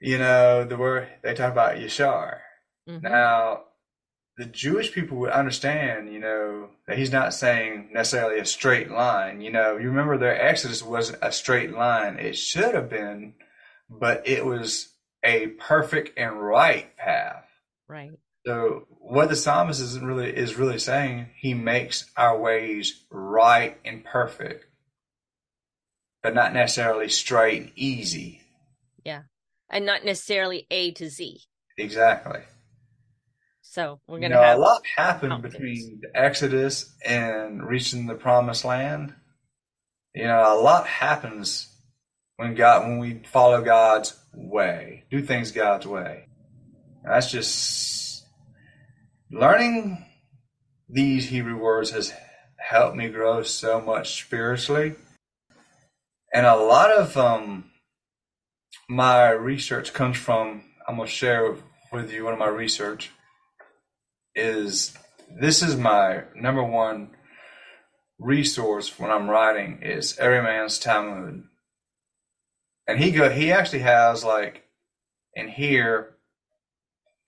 You 0.00 0.18
know 0.18 0.64
the 0.64 0.76
word 0.76 1.08
they 1.22 1.34
talk 1.34 1.52
about 1.52 1.76
Yeshar. 1.76 2.38
Mm-hmm. 2.88 3.06
Now 3.06 3.60
the 4.36 4.44
Jewish 4.44 4.92
people 4.92 5.16
would 5.18 5.30
understand, 5.30 6.12
you 6.12 6.20
know, 6.20 6.68
that 6.86 6.98
he's 6.98 7.12
not 7.12 7.32
saying 7.32 7.88
necessarily 7.92 8.38
a 8.38 8.44
straight 8.44 8.90
line. 8.90 9.40
You 9.40 9.50
know, 9.50 9.78
you 9.78 9.88
remember 9.88 10.18
their 10.18 10.40
Exodus 10.40 10.82
wasn't 10.82 11.18
a 11.22 11.32
straight 11.32 11.72
line. 11.72 12.18
It 12.18 12.36
should 12.36 12.74
have 12.74 12.90
been, 12.90 13.34
but 13.88 14.28
it 14.28 14.44
was 14.44 14.92
a 15.24 15.46
perfect 15.46 16.18
and 16.18 16.40
right 16.40 16.94
path. 16.96 17.46
Right. 17.88 18.10
So 18.44 18.86
what 19.00 19.28
the 19.30 19.36
psalmist 19.36 19.80
is 19.80 19.98
really 19.98 20.28
is 20.28 20.56
really 20.56 20.78
saying, 20.78 21.28
he 21.36 21.54
makes 21.54 22.10
our 22.16 22.38
ways 22.38 23.04
right 23.10 23.78
and 23.84 24.04
perfect, 24.04 24.66
but 26.22 26.34
not 26.34 26.52
necessarily 26.52 27.08
straight 27.08 27.62
and 27.62 27.72
easy. 27.74 28.42
Yeah. 29.02 29.22
And 29.70 29.86
not 29.86 30.04
necessarily 30.04 30.66
A 30.70 30.92
to 30.92 31.08
Z. 31.08 31.40
Exactly. 31.78 32.40
So 33.76 34.00
we're 34.06 34.20
going 34.20 34.30
to 34.30 34.38
you 34.38 34.42
know, 34.42 34.46
have 34.46 34.56
a 34.56 34.60
lot 34.62 34.80
happened 34.96 35.42
between 35.42 36.00
the 36.00 36.08
Exodus 36.18 36.94
and 37.04 37.62
reaching 37.62 38.06
the 38.06 38.14
promised 38.14 38.64
land. 38.64 39.12
You 40.14 40.24
know, 40.24 40.58
a 40.58 40.58
lot 40.58 40.86
happens 40.86 41.68
when 42.36 42.54
God 42.54 42.88
when 42.88 43.00
we 43.00 43.20
follow 43.26 43.60
God's 43.60 44.18
way, 44.32 45.04
do 45.10 45.20
things 45.20 45.52
God's 45.52 45.86
way. 45.86 46.24
That's 47.04 47.30
just 47.30 48.24
learning 49.30 50.06
these 50.88 51.28
Hebrew 51.28 51.58
words 51.58 51.90
has 51.90 52.14
helped 52.56 52.96
me 52.96 53.10
grow 53.10 53.42
so 53.42 53.82
much 53.82 54.22
spiritually. 54.22 54.94
And 56.32 56.46
a 56.46 56.56
lot 56.56 56.90
of 56.90 57.14
um, 57.18 57.72
my 58.88 59.28
research 59.28 59.92
comes 59.92 60.16
from, 60.16 60.64
I'm 60.88 60.96
going 60.96 61.08
to 61.08 61.12
share 61.12 61.56
with 61.92 62.10
you 62.10 62.24
one 62.24 62.32
of 62.32 62.38
my 62.38 62.48
research 62.48 63.10
is 64.36 64.96
this 65.28 65.62
is 65.62 65.76
my 65.76 66.22
number 66.36 66.62
one 66.62 67.10
resource 68.18 68.98
when 68.98 69.10
I'm 69.10 69.28
writing 69.28 69.80
is 69.82 70.18
Everyman's 70.18 70.78
Talmud. 70.78 71.44
And 72.86 73.00
he 73.00 73.10
go 73.10 73.30
he 73.30 73.50
actually 73.50 73.80
has 73.80 74.22
like 74.22 74.64
in 75.34 75.48
here 75.48 76.16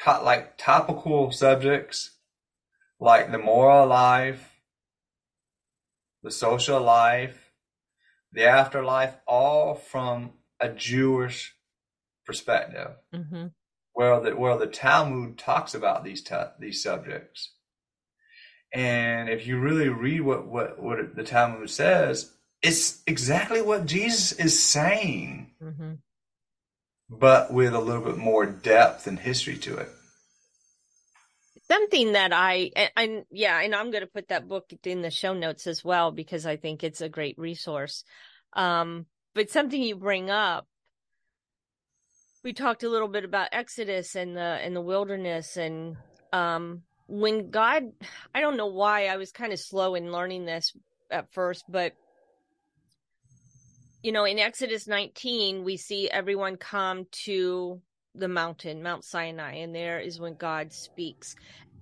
to, 0.04 0.20
like 0.22 0.56
topical 0.58 1.32
subjects 1.32 2.10
like 3.00 3.32
the 3.32 3.38
moral 3.38 3.86
life, 3.86 4.60
the 6.22 6.30
social 6.30 6.80
life, 6.80 7.52
the 8.32 8.44
afterlife, 8.44 9.16
all 9.26 9.74
from 9.74 10.32
a 10.60 10.68
Jewish 10.68 11.54
perspective. 12.24 12.92
Mm-hmm 13.14 13.46
where 13.98 14.20
the 14.20 14.36
where 14.36 14.56
the 14.56 14.68
Talmud 14.68 15.38
talks 15.38 15.74
about 15.74 16.04
these 16.04 16.22
these 16.60 16.80
subjects. 16.80 17.52
And 18.72 19.28
if 19.28 19.44
you 19.44 19.58
really 19.58 19.88
read 19.88 20.20
what 20.20 20.46
what 20.46 20.80
what 20.80 21.16
the 21.16 21.24
Talmud 21.24 21.68
says, 21.68 22.32
it's 22.62 23.02
exactly 23.08 23.60
what 23.60 23.86
Jesus 23.86 24.30
is 24.30 24.62
saying, 24.62 25.50
mm-hmm. 25.60 25.94
but 27.10 27.52
with 27.52 27.74
a 27.74 27.80
little 27.80 28.04
bit 28.04 28.16
more 28.16 28.46
depth 28.46 29.08
and 29.08 29.18
history 29.18 29.56
to 29.56 29.78
it. 29.78 29.88
Something 31.66 32.12
that 32.12 32.32
I 32.32 32.70
and, 32.96 33.24
yeah, 33.32 33.58
and 33.58 33.74
I'm 33.74 33.90
going 33.90 34.04
to 34.04 34.10
put 34.14 34.28
that 34.28 34.46
book 34.46 34.72
in 34.84 35.02
the 35.02 35.10
show 35.10 35.34
notes 35.34 35.66
as 35.66 35.82
well 35.82 36.12
because 36.12 36.46
I 36.46 36.56
think 36.56 36.84
it's 36.84 37.00
a 37.00 37.08
great 37.08 37.36
resource. 37.36 38.04
Um, 38.52 39.06
but 39.34 39.50
something 39.50 39.82
you 39.82 39.96
bring 39.96 40.30
up 40.30 40.68
we 42.48 42.54
talked 42.54 42.82
a 42.82 42.88
little 42.88 43.08
bit 43.08 43.26
about 43.26 43.50
Exodus 43.52 44.14
and 44.14 44.34
the 44.34 44.40
and 44.40 44.74
the 44.74 44.80
wilderness 44.80 45.58
and 45.58 45.98
um 46.32 46.80
when 47.06 47.50
God 47.50 47.92
I 48.34 48.40
don't 48.40 48.56
know 48.56 48.68
why 48.68 49.08
I 49.08 49.18
was 49.18 49.32
kind 49.32 49.52
of 49.52 49.60
slow 49.60 49.94
in 49.94 50.10
learning 50.10 50.46
this 50.46 50.72
at 51.10 51.30
first, 51.34 51.66
but 51.68 51.92
you 54.02 54.12
know, 54.12 54.24
in 54.24 54.38
Exodus 54.38 54.88
19, 54.88 55.62
we 55.62 55.76
see 55.76 56.08
everyone 56.08 56.56
come 56.56 57.06
to 57.26 57.82
the 58.14 58.28
mountain, 58.28 58.82
Mount 58.82 59.04
Sinai, 59.04 59.56
and 59.56 59.74
there 59.74 60.00
is 60.00 60.18
when 60.18 60.34
God 60.34 60.72
speaks. 60.72 61.36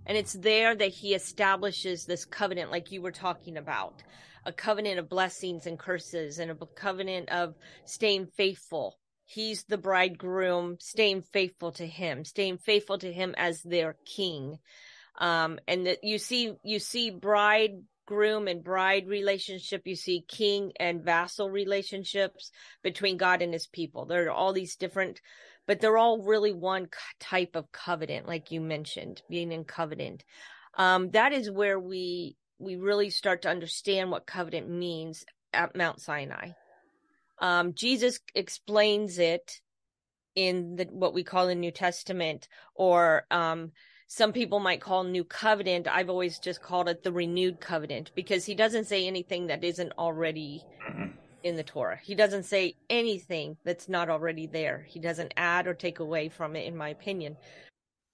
And 0.05 0.19
it's 0.19 0.33
there 0.33 0.75
that 0.75 0.91
he 0.91 1.15
establishes 1.15 2.07
this 2.07 2.25
covenant, 2.25 2.73
like 2.73 2.91
you 2.91 3.03
were 3.03 3.13
talking 3.13 3.57
about 3.57 4.03
a 4.45 4.53
covenant 4.53 4.99
of 4.99 5.09
blessings 5.09 5.67
and 5.67 5.79
curses, 5.79 6.41
and 6.41 6.51
a 6.51 6.57
covenant 6.75 7.29
of 7.29 7.55
staying 7.85 8.27
faithful 8.27 8.97
he's 9.27 9.65
the 9.65 9.77
bridegroom 9.77 10.77
staying 10.81 11.23
faithful 11.33 11.73
to 11.73 11.87
him 11.87 12.25
staying 12.25 12.59
faithful 12.59 12.97
to 12.97 13.13
him 13.13 13.35
as 13.37 13.61
their 13.63 13.97
king. 14.07 14.59
Um 15.19 15.59
and 15.67 15.87
that 15.87 16.05
you 16.05 16.19
see 16.19 16.53
you 16.63 16.79
see 16.79 17.11
bridegroom 17.11 18.47
and 18.47 18.63
bride 18.63 19.09
relationship 19.09 19.83
you 19.85 19.97
see 19.97 20.25
king 20.27 20.73
and 20.79 21.05
vassal 21.05 21.51
relationships 21.51 22.53
between 22.83 23.17
god 23.17 23.43
and 23.43 23.53
his 23.53 23.67
people. 23.67 24.07
There 24.07 24.27
are 24.27 24.31
all 24.31 24.53
these 24.53 24.77
different 24.77 25.21
but 25.67 25.81
they're 25.81 25.99
all 25.99 26.23
really 26.23 26.53
one 26.53 26.89
type 27.19 27.57
of 27.57 27.73
covenant 27.73 28.29
like 28.29 28.53
you 28.53 28.61
mentioned 28.61 29.23
being 29.29 29.51
in 29.51 29.65
covenant. 29.65 30.25
Um 30.79 31.11
that 31.11 31.33
is 31.33 31.51
where 31.51 31.81
we 31.81 32.37
we 32.59 32.77
really 32.77 33.11
start 33.11 33.43
to 33.43 33.51
understand 33.51 34.13
what 34.13 34.25
covenant 34.25 34.71
means 34.71 35.25
at 35.53 35.75
mount 35.75 36.01
sinai 36.01 36.51
um, 37.41 37.75
Jesus 37.75 38.21
explains 38.35 39.19
it 39.19 39.61
in 40.35 40.77
the 40.77 40.85
what 40.91 41.15
we 41.15 41.25
call 41.25 41.47
the 41.47 41.55
New 41.55 41.71
Testament, 41.71 42.49
or 42.75 43.25
um, 43.31 43.73
some 44.07 44.33
people 44.33 44.61
might 44.61 44.81
call 44.81 45.05
New 45.05 45.25
Covenant. 45.25 45.89
I've 45.89 46.11
always 46.11 46.39
just 46.39 46.63
called 46.63 46.89
it 46.89 47.03
the 47.03 47.13
renewed 47.13 47.61
covenant 47.61 48.13
because 48.15 48.45
he 48.45 48.55
doesn't 48.55 48.85
say 48.85 49.07
anything 49.07 49.49
that 49.49 49.65
isn't 49.65 49.93
already 49.99 50.63
in 51.43 51.57
the 51.57 51.65
Torah. 51.65 51.99
He 52.03 52.15
doesn't 52.15 52.45
say 52.45 52.75
anything 52.91 53.57
that's 53.65 53.89
not 53.89 54.11
already 54.11 54.47
there. 54.47 54.85
He 54.89 55.01
doesn't 55.01 55.35
add 55.37 55.67
or 55.67 55.75
take 55.75 56.01
away 56.01 56.29
from 56.29 56.57
it, 56.57 56.67
in 56.67 56.77
my 56.77 56.91
opinion. 56.91 57.37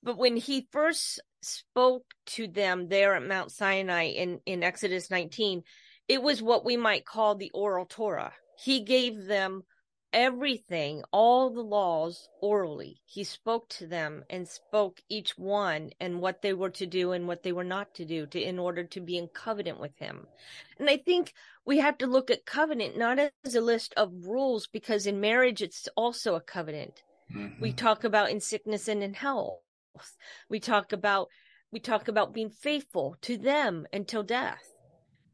But 0.03 0.19
when 0.19 0.37
he 0.37 0.69
first 0.71 1.21
spoke 1.43 2.05
to 2.27 2.49
them 2.49 2.89
there 2.89 3.15
at 3.15 3.27
Mount 3.27 3.53
Sinai 3.53 4.07
in, 4.07 4.41
in 4.47 4.63
Exodus 4.63 5.11
19, 5.11 5.63
it 6.09 6.23
was 6.23 6.43
what 6.43 6.65
we 6.65 6.77
might 6.77 7.07
call 7.07 7.35
the 7.35 7.51
oral 7.55 7.87
Torah 7.87 8.33
he 8.57 8.81
gave 8.81 9.27
them 9.27 9.65
everything, 10.13 11.03
all 11.11 11.51
the 11.51 11.63
laws 11.63 12.29
orally. 12.41 13.01
He 13.05 13.25
spoke 13.25 13.69
to 13.71 13.87
them 13.87 14.25
and 14.29 14.47
spoke 14.47 15.01
each 15.09 15.39
one 15.39 15.91
and 16.01 16.21
what 16.21 16.43
they 16.43 16.53
were 16.53 16.71
to 16.71 16.87
do 16.87 17.13
and 17.13 17.27
what 17.27 17.43
they 17.43 17.53
were 17.53 17.65
not 17.65 17.95
to 17.95 18.05
do 18.05 18.27
to 18.27 18.41
in 18.41 18.59
order 18.59 18.85
to 18.85 19.01
be 19.01 19.17
in 19.17 19.29
covenant 19.29 19.81
with 19.81 19.99
him. 19.99 20.27
And 20.79 20.89
I 20.89 20.99
think 20.99 21.33
we 21.65 21.79
have 21.79 21.99
to 21.99 22.07
look 22.07 22.31
at 22.31 22.47
covenant 22.47 22.99
not 22.99 23.19
as 23.19 23.55
a 23.55 23.61
list 23.61 23.95
of 23.97 24.27
rules 24.27 24.67
because 24.67 25.07
in 25.07 25.21
marriage 25.21 25.63
it's 25.63 25.89
also 25.97 26.35
a 26.35 26.41
covenant. 26.41 27.03
Mm-hmm. 27.35 27.63
We 27.63 27.73
talk 27.73 28.05
about 28.05 28.31
in 28.31 28.41
sickness 28.41 28.89
and 28.89 29.03
in 29.03 29.15
health. 29.15 29.61
We 30.49 30.61
talk 30.61 30.93
about 30.93 31.29
we 31.71 31.81
talk 31.81 32.09
about 32.09 32.35
being 32.35 32.51
faithful 32.51 33.17
to 33.23 33.39
them 33.39 33.87
until 33.93 34.23
deah 34.23 34.59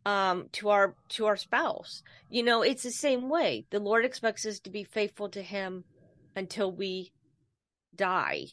um 0.09 0.49
to 0.53 0.71
our 0.71 0.95
to 1.11 1.27
our 1.27 1.37
spouse. 1.37 2.03
You 2.31 2.43
know 2.43 2.62
it's 2.62 2.83
the 2.83 2.91
same 2.91 3.29
way. 3.29 3.67
The 3.71 3.79
lord 3.79 4.07
expects 4.07 4.47
us 4.47 4.59
to 4.61 4.71
be 4.71 4.85
faithful 4.85 5.29
to 5.31 5.43
him 5.43 5.85
until 6.35 6.73
we 6.73 7.12
die. 7.95 8.47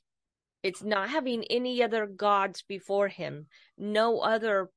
It's 0.64 0.84
not 0.84 1.10
having 1.10 1.46
any 1.46 1.82
other 1.82 2.08
gods 2.08 2.64
before 2.68 3.08
him. 3.08 3.48
No 3.78 4.20
other 4.20 4.70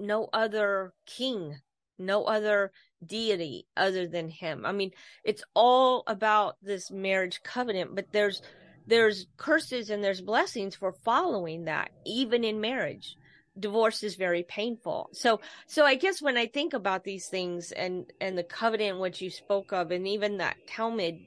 no 0.00 0.28
other 0.32 0.94
king 1.06 1.60
no 2.00 2.24
other 2.24 2.70
deity 3.04 3.66
other 3.76 4.06
than 4.06 4.28
him. 4.28 4.66
I 4.66 4.72
mean 4.72 4.90
it's 5.22 5.44
all 5.54 6.02
about 6.08 6.56
this 6.60 6.90
marriage 6.90 7.40
covenant 7.44 7.94
but 7.94 8.06
there's 8.10 8.42
there's 8.88 9.26
curses 9.36 9.90
and 9.90 10.02
there's 10.02 10.22
blessings 10.22 10.74
for 10.74 10.92
following 10.92 11.66
that 11.66 11.90
even 12.04 12.42
in 12.42 12.60
marriage 12.60 13.16
divorce 13.58 14.02
is 14.02 14.14
very 14.14 14.42
painful. 14.42 15.10
So, 15.12 15.40
so 15.66 15.84
I 15.84 15.94
guess 15.94 16.22
when 16.22 16.36
I 16.36 16.46
think 16.46 16.74
about 16.74 17.04
these 17.04 17.26
things 17.26 17.72
and, 17.72 18.06
and 18.20 18.36
the 18.36 18.42
covenant, 18.42 19.00
which 19.00 19.20
you 19.20 19.30
spoke 19.30 19.72
of, 19.72 19.90
and 19.90 20.06
even 20.06 20.38
that 20.38 20.56
Talmud, 20.66 21.18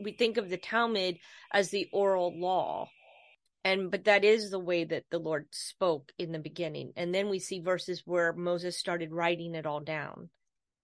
we 0.00 0.12
think 0.12 0.36
of 0.36 0.50
the 0.50 0.56
Talmud 0.56 1.18
as 1.52 1.70
the 1.70 1.88
oral 1.92 2.38
law. 2.38 2.88
And, 3.64 3.90
but 3.90 4.04
that 4.04 4.24
is 4.24 4.50
the 4.50 4.58
way 4.58 4.84
that 4.84 5.04
the 5.10 5.18
Lord 5.18 5.46
spoke 5.50 6.12
in 6.18 6.32
the 6.32 6.38
beginning. 6.38 6.92
And 6.96 7.14
then 7.14 7.30
we 7.30 7.38
see 7.38 7.60
verses 7.60 8.02
where 8.04 8.34
Moses 8.34 8.76
started 8.76 9.10
writing 9.10 9.54
it 9.54 9.64
all 9.64 9.80
down. 9.80 10.28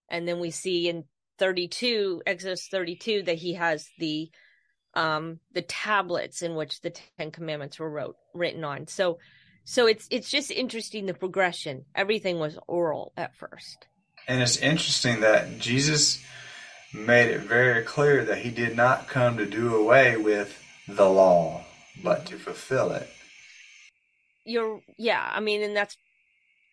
And 0.09 0.27
then 0.27 0.41
we 0.41 0.51
see 0.51 0.89
in 0.89 1.05
32, 1.39 2.23
Exodus 2.27 2.69
32, 2.71 3.25
that 3.25 3.37
he 3.37 3.55
has 3.55 3.87
the, 3.99 4.31
um, 4.95 5.41
the 5.53 5.63
tablets 5.63 6.41
in 6.41 6.55
which 6.55 6.81
the 6.81 6.95
Ten 7.19 7.31
Commandments 7.31 7.79
were 7.79 7.91
wrote, 7.91 8.17
written 8.35 8.65
on. 8.65 8.87
So, 8.87 9.19
so 9.65 9.87
it's 9.87 10.07
it's 10.11 10.31
just 10.31 10.51
interesting 10.51 11.07
the 11.07 11.15
progression. 11.15 11.85
Everything 11.95 12.39
was 12.39 12.59
oral 12.67 13.13
at 13.17 13.37
first. 13.37 13.87
And 14.29 14.43
it's 14.43 14.59
interesting 14.59 15.21
that 15.21 15.59
Jesus 15.59 16.23
made 16.93 17.31
it 17.31 17.41
very 17.41 17.83
clear 17.83 18.25
that 18.25 18.39
he 18.39 18.51
did 18.51 18.77
not 18.77 19.09
come 19.09 19.37
to 19.37 19.47
do 19.47 19.75
away 19.77 20.17
with 20.17 20.63
the 20.89 21.09
law, 21.09 21.65
but 22.03 22.27
to 22.27 22.37
fulfill 22.37 22.93
it. 22.93 23.09
You're 24.45 24.81
yeah, 24.99 25.31
I 25.33 25.41
mean 25.41 25.63
and 25.63 25.77
that's 25.77 25.97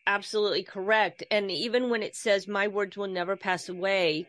absolutely 0.05 0.63
correct. 0.63 1.23
And 1.29 1.51
even 1.51 1.89
when 1.89 2.01
it 2.01 2.15
says 2.15 2.47
my 2.47 2.67
words 2.67 2.97
will 2.97 3.07
never 3.07 3.35
pass 3.35 3.69
away, 3.69 4.25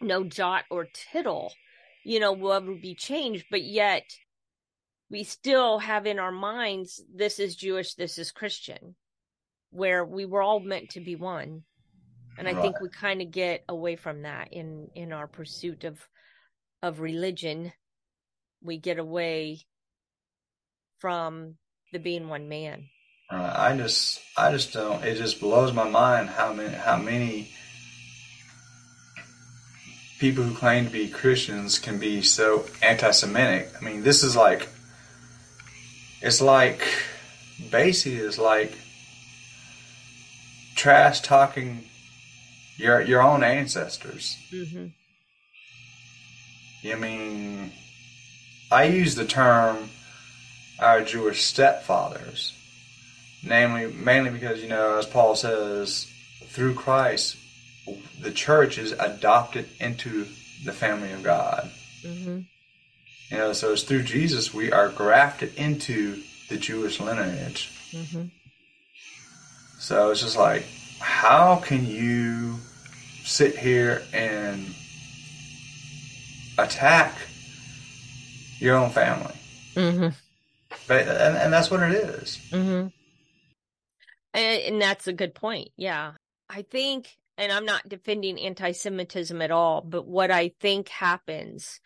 no 0.00 0.24
jot 0.24 0.64
or 0.70 0.88
tittle, 1.12 1.52
you 2.04 2.18
know, 2.18 2.32
will 2.32 2.54
ever 2.54 2.74
be 2.74 2.94
changed, 2.94 3.44
but 3.50 3.62
yet 3.62 4.04
we 5.12 5.24
still 5.24 5.78
have 5.78 6.06
in 6.06 6.18
our 6.18 6.32
minds 6.32 7.02
this 7.14 7.38
is 7.38 7.54
Jewish, 7.54 7.94
this 7.94 8.16
is 8.16 8.32
Christian, 8.32 8.96
where 9.70 10.04
we 10.06 10.24
were 10.24 10.42
all 10.42 10.58
meant 10.58 10.88
to 10.90 11.00
be 11.00 11.16
one. 11.16 11.64
And 12.38 12.48
I 12.48 12.52
right. 12.52 12.62
think 12.62 12.80
we 12.80 12.88
kind 12.88 13.20
of 13.20 13.30
get 13.30 13.62
away 13.68 13.96
from 13.96 14.22
that 14.22 14.54
in 14.54 14.88
in 14.94 15.12
our 15.12 15.26
pursuit 15.26 15.84
of 15.84 16.00
of 16.82 17.00
religion. 17.00 17.74
We 18.62 18.78
get 18.78 18.98
away 18.98 19.60
from 20.98 21.56
the 21.92 21.98
being 21.98 22.30
one 22.30 22.48
man. 22.48 22.88
Uh, 23.30 23.52
I 23.54 23.76
just 23.76 24.18
I 24.38 24.50
just 24.50 24.72
don't. 24.72 25.04
It 25.04 25.18
just 25.18 25.40
blows 25.40 25.74
my 25.74 25.88
mind 25.88 26.30
how 26.30 26.54
many 26.54 26.74
how 26.74 26.96
many 26.96 27.50
people 30.18 30.42
who 30.42 30.54
claim 30.54 30.86
to 30.86 30.90
be 30.90 31.08
Christians 31.08 31.78
can 31.78 31.98
be 31.98 32.22
so 32.22 32.64
anti-Semitic. 32.80 33.72
I 33.78 33.84
mean, 33.84 34.04
this 34.04 34.22
is 34.22 34.36
like 34.36 34.68
it's 36.22 36.40
like 36.40 36.86
basically 37.70 38.18
it's 38.18 38.38
like 38.38 38.72
trash 40.74 41.20
talking 41.20 41.84
your 42.76 43.00
your 43.00 43.22
own 43.22 43.42
ancestors. 43.42 44.36
Mm-hmm. 44.50 44.86
I 46.90 46.94
mean, 46.96 47.72
I 48.70 48.84
use 48.84 49.14
the 49.14 49.24
term 49.24 49.90
our 50.80 51.02
Jewish 51.02 51.42
stepfathers, 51.42 52.52
namely 53.44 53.92
mainly 53.92 54.30
because 54.30 54.62
you 54.62 54.68
know, 54.68 54.98
as 54.98 55.06
Paul 55.06 55.36
says, 55.36 56.10
through 56.46 56.74
Christ, 56.74 57.36
the 58.20 58.32
church 58.32 58.78
is 58.78 58.92
adopted 58.92 59.68
into 59.80 60.26
the 60.64 60.72
family 60.72 61.12
of 61.12 61.22
God. 61.22 61.70
Mm-hmm. 62.02 62.40
You 63.32 63.38
know, 63.38 63.52
so 63.54 63.72
it's 63.72 63.82
through 63.82 64.02
Jesus 64.02 64.52
we 64.52 64.70
are 64.72 64.90
grafted 64.90 65.54
into 65.54 66.22
the 66.50 66.58
Jewish 66.58 67.00
lineage. 67.00 67.70
Mm-hmm. 67.90 68.24
So 69.78 70.10
it's 70.10 70.20
just 70.20 70.36
like, 70.36 70.66
how 71.00 71.56
can 71.56 71.86
you 71.86 72.56
sit 73.24 73.56
here 73.56 74.02
and 74.12 74.66
attack 76.58 77.14
your 78.58 78.76
own 78.76 78.90
family? 78.90 79.34
Mm-hmm. 79.76 80.08
But 80.86 81.08
and, 81.08 81.36
and 81.38 81.50
that's 81.50 81.70
what 81.70 81.82
it 81.82 81.92
is. 81.92 82.38
Mm-hmm. 82.50 82.88
And, 84.34 84.62
and 84.62 84.82
that's 84.82 85.06
a 85.06 85.12
good 85.14 85.34
point. 85.34 85.70
Yeah, 85.78 86.12
I 86.50 86.60
think, 86.60 87.16
and 87.38 87.50
I'm 87.50 87.64
not 87.64 87.88
defending 87.88 88.38
anti-Semitism 88.38 89.40
at 89.40 89.50
all, 89.50 89.80
but 89.80 90.06
what 90.06 90.30
I 90.30 90.52
think 90.60 90.88
happens 90.88 91.80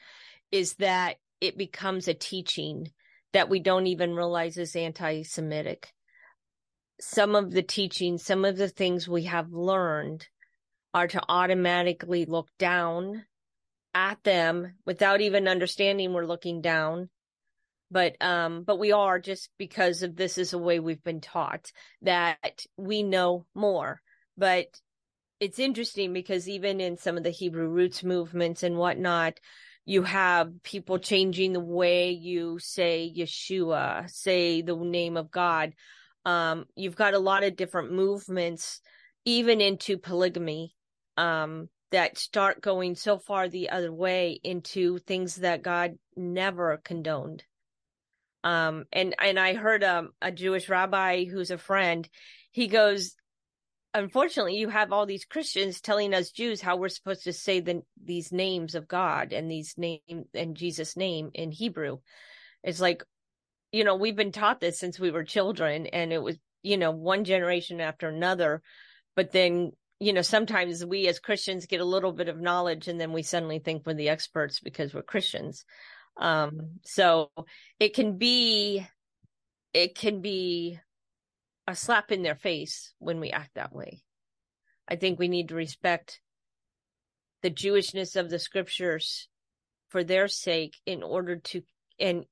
is 0.51 0.75
that 0.75 1.19
it 1.41 1.59
becomes 1.59 2.09
a 2.09 2.15
teaching 2.15 2.91
that 3.33 3.49
we 3.49 3.61
don't 3.61 3.87
even 3.87 4.15
realize 4.15 4.57
is 4.57 4.77
anti 4.77 5.23
Semitic. 5.23 5.93
Some 7.01 7.35
of 7.35 7.51
the 7.51 7.63
teachings, 7.63 8.25
some 8.25 8.45
of 8.45 8.57
the 8.57 8.69
things 8.69 9.09
we 9.09 9.25
have 9.25 9.53
learned 9.53 10.27
are 10.95 11.07
to 11.09 11.23
automatically 11.29 12.25
look 12.25 12.49
down 12.59 13.25
at 13.95 14.23
them 14.25 14.75
without 14.87 15.21
even 15.21 15.49
understanding 15.49 16.13
we're 16.13 16.27
looking 16.27 16.61
down 16.61 17.09
but 17.91 18.17
um 18.21 18.63
but 18.63 18.79
we 18.79 18.93
are 18.93 19.19
just 19.19 19.49
because 19.59 20.03
of 20.03 20.17
this 20.17 20.39
is 20.39 20.53
a 20.53 20.59
way 20.59 20.81
we've 20.81 21.03
been 21.03 21.21
taught 21.21 21.71
that 22.03 22.65
we 22.77 23.03
know 23.03 23.47
more 23.55 24.01
but 24.37 24.67
it's 25.41 25.59
interesting 25.59 26.13
because 26.13 26.49
even 26.49 26.81
in 26.81 26.97
some 26.97 27.17
of 27.17 27.23
the 27.23 27.31
hebrew 27.31 27.69
roots 27.69 28.03
movements 28.03 28.63
and 28.63 28.77
whatnot 28.77 29.39
you 29.87 30.03
have 30.03 30.65
people 30.65 30.99
changing 30.99 31.53
the 31.53 31.61
way 31.61 32.11
you 32.11 32.59
say 32.59 33.11
Yeshua, 33.17 34.11
say 34.11 34.61
the 34.61 34.75
name 34.77 35.17
of 35.17 35.31
God. 35.31 35.75
Um, 36.25 36.67
you've 36.75 36.97
got 36.97 37.15
a 37.15 37.21
lot 37.21 37.45
of 37.45 37.55
different 37.55 37.93
movements, 37.93 38.81
even 39.25 39.61
into 39.61 39.97
polygamy, 39.97 40.75
um, 41.17 41.69
that 41.93 42.19
start 42.19 42.61
going 42.61 42.97
so 42.97 43.17
far 43.17 43.49
the 43.49 43.71
other 43.71 43.93
way 43.93 44.41
into 44.43 44.99
things 44.99 45.37
that 45.37 45.63
God 45.63 45.93
never 46.17 46.81
condoned. 46.85 47.45
Um, 48.43 48.87
and 48.93 49.15
and 49.21 49.39
I 49.39 49.55
heard 49.55 49.85
um, 49.85 50.11
a 50.21 50.33
Jewish 50.33 50.69
rabbi 50.69 51.25
who's 51.25 51.53
a 51.53 51.59
friend. 51.59 52.09
He 52.51 52.67
goes, 52.67 53.15
unfortunately 53.97 54.57
you 54.57 54.69
have 54.69 54.93
all 54.93 55.07
these 55.07 55.25
christians 55.25 55.81
telling 55.81 56.15
us 56.15 56.31
jews 56.31 56.61
how 56.61 56.77
we're 56.77 56.89
supposed 56.89 57.25
to 57.25 57.33
say 57.33 57.61
the, 57.61 57.83
these 58.03 58.31
names 58.31 58.75
of 58.75 58.87
god 58.87 59.33
and 59.33 59.51
these 59.51 59.75
name 59.77 60.01
and 60.35 60.57
jesus 60.57 60.97
name 60.97 61.31
in 61.35 61.51
hebrew. 61.51 61.99
It's 62.63 62.81
like 62.81 63.03
you 63.73 63.85
know 63.85 63.97
we've 63.97 64.17
been 64.17 64.33
taught 64.33 64.61
this 64.61 64.79
since 64.79 64.99
we 64.99 65.11
were 65.11 65.25
children 65.25 65.87
and 65.87 66.13
it 66.13 66.23
was 66.23 66.37
you 66.63 66.77
know 66.77 66.91
one 66.91 67.25
generation 67.25 67.81
after 67.81 68.09
another. 68.09 68.63
But 69.15 69.33
then 69.33 69.73
you 70.01 70.13
know 70.13 70.23
sometimes 70.23 70.85
we 70.85 71.09
as 71.09 71.19
christians 71.19 71.67
get 71.67 71.81
a 71.81 71.85
little 71.85 72.13
bit 72.13 72.29
of 72.29 72.41
knowledge 72.41 72.89
and 72.89 73.01
then 73.01 73.13
we 73.13 73.23
suddenly 73.23 73.61
think 73.61 73.87
we're 73.87 73.95
the 73.95 74.11
experts 74.11 74.61
because 74.61 74.93
we're 74.93 75.03
christians. 75.03 75.65
Um 76.21 76.81
so 76.85 77.31
it 77.81 77.95
can 77.95 78.19
be 78.19 78.87
it 79.73 79.97
can 79.97 80.21
be 80.21 80.81
a 81.67 81.75
slap 81.75 82.13
in 82.13 82.23
their 82.23 82.37
face 82.37 82.93
when 82.99 83.21
we 83.21 83.31
act 83.31 83.55
that 83.55 83.73
way. 83.73 84.03
I 84.89 84.97
think 84.97 85.19
we 85.19 85.29
need 85.29 85.49
to 85.49 85.55
respect 85.55 86.21
the 87.43 87.51
Jewishness 87.51 88.17
of 88.17 88.31
the 88.31 88.39
scriptures 88.39 89.29
for 89.89 90.05
their 90.05 90.29
sake 90.29 90.77
in 90.87 91.03
order 91.03 91.37
to 91.37 91.63
and 91.99 92.25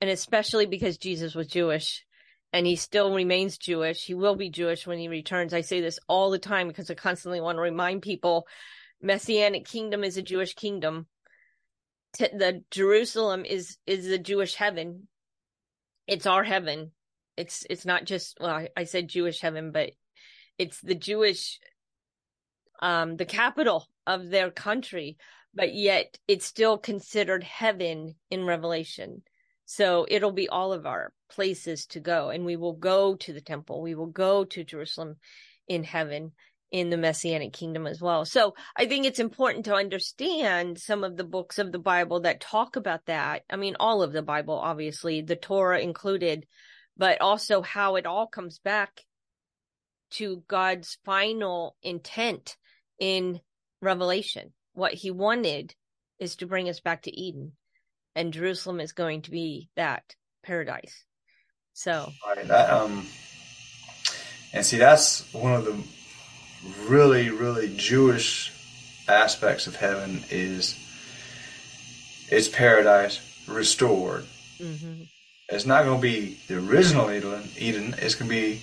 and 0.00 0.10
especially 0.10 0.66
because 0.66 0.98
Jesus 0.98 1.34
was 1.34 1.46
Jewish 1.46 2.04
and 2.52 2.66
he 2.66 2.76
still 2.76 3.14
remains 3.14 3.58
Jewish. 3.58 4.04
He 4.04 4.14
will 4.14 4.36
be 4.36 4.50
Jewish 4.50 4.86
when 4.86 4.98
he 4.98 5.08
returns. 5.08 5.54
I 5.54 5.62
say 5.62 5.80
this 5.80 5.98
all 6.08 6.30
the 6.30 6.38
time 6.38 6.68
because 6.68 6.90
I 6.90 6.94
constantly 6.94 7.40
want 7.40 7.56
to 7.56 7.62
remind 7.62 8.02
people 8.02 8.46
messianic 9.00 9.66
kingdom 9.66 10.04
is 10.04 10.16
a 10.16 10.22
Jewish 10.22 10.54
kingdom. 10.54 11.06
The 12.18 12.62
Jerusalem 12.70 13.44
is 13.44 13.78
is 13.86 14.06
the 14.06 14.18
Jewish 14.18 14.54
heaven. 14.54 15.08
It's 16.06 16.26
our 16.26 16.44
heaven. 16.44 16.92
It's 17.36 17.66
it's 17.68 17.84
not 17.84 18.04
just 18.04 18.38
well, 18.40 18.50
I, 18.50 18.68
I 18.76 18.84
said 18.84 19.08
Jewish 19.08 19.40
heaven, 19.40 19.72
but 19.72 19.90
it's 20.58 20.80
the 20.80 20.94
Jewish 20.94 21.58
um 22.80 23.16
the 23.16 23.24
capital 23.24 23.88
of 24.06 24.30
their 24.30 24.50
country, 24.50 25.16
but 25.54 25.74
yet 25.74 26.18
it's 26.28 26.46
still 26.46 26.78
considered 26.78 27.44
heaven 27.44 28.14
in 28.30 28.44
Revelation. 28.44 29.22
So 29.66 30.06
it'll 30.08 30.32
be 30.32 30.48
all 30.48 30.72
of 30.72 30.84
our 30.86 31.12
places 31.30 31.86
to 31.86 32.00
go, 32.00 32.30
and 32.30 32.44
we 32.44 32.56
will 32.56 32.74
go 32.74 33.14
to 33.16 33.32
the 33.32 33.40
temple. 33.40 33.80
We 33.80 33.94
will 33.94 34.06
go 34.06 34.44
to 34.44 34.64
Jerusalem 34.64 35.16
in 35.66 35.84
heaven 35.84 36.32
in 36.70 36.90
the 36.90 36.96
messianic 36.96 37.52
kingdom 37.52 37.86
as 37.86 38.00
well. 38.00 38.24
So 38.24 38.54
I 38.76 38.86
think 38.86 39.06
it's 39.06 39.20
important 39.20 39.64
to 39.66 39.74
understand 39.74 40.80
some 40.80 41.04
of 41.04 41.16
the 41.16 41.22
books 41.22 41.60
of 41.60 41.70
the 41.70 41.78
Bible 41.78 42.20
that 42.22 42.40
talk 42.40 42.74
about 42.74 43.06
that. 43.06 43.42
I 43.48 43.54
mean, 43.54 43.76
all 43.78 44.02
of 44.02 44.12
the 44.12 44.22
Bible, 44.22 44.54
obviously, 44.54 45.22
the 45.22 45.36
Torah 45.36 45.78
included, 45.78 46.46
but 46.96 47.20
also 47.20 47.62
how 47.62 47.96
it 47.96 48.06
all 48.06 48.26
comes 48.26 48.58
back 48.58 49.02
to 50.10 50.44
God's 50.48 50.98
final 51.04 51.76
intent 51.82 52.56
in 52.98 53.40
Revelation. 53.80 54.52
What 54.74 54.94
he 54.94 55.10
wanted 55.10 55.74
is 56.18 56.36
to 56.36 56.46
bring 56.46 56.68
us 56.68 56.80
back 56.80 57.02
to 57.02 57.16
Eden, 57.16 57.52
and 58.14 58.32
Jerusalem 58.32 58.80
is 58.80 58.92
going 58.92 59.22
to 59.22 59.30
be 59.30 59.68
that 59.76 60.14
paradise. 60.44 61.04
So, 61.72 62.12
right, 62.26 62.46
that, 62.46 62.70
um, 62.70 63.06
and 64.52 64.64
see, 64.64 64.78
that's 64.78 65.32
one 65.34 65.54
of 65.54 65.64
the 65.64 65.82
really, 66.88 67.30
really 67.30 67.74
Jewish 67.76 68.52
aspects 69.08 69.66
of 69.66 69.76
heaven 69.76 70.22
is 70.30 70.78
it's 72.30 72.48
paradise 72.48 73.20
restored. 73.48 74.24
Mm-hmm. 74.58 75.02
It's 75.48 75.66
not 75.66 75.84
going 75.84 75.98
to 75.98 76.02
be 76.02 76.36
the 76.48 76.58
original 76.58 77.10
Eden. 77.10 77.48
Eden. 77.58 77.94
It's 77.98 78.14
going 78.14 78.30
to 78.30 78.36
be 78.36 78.62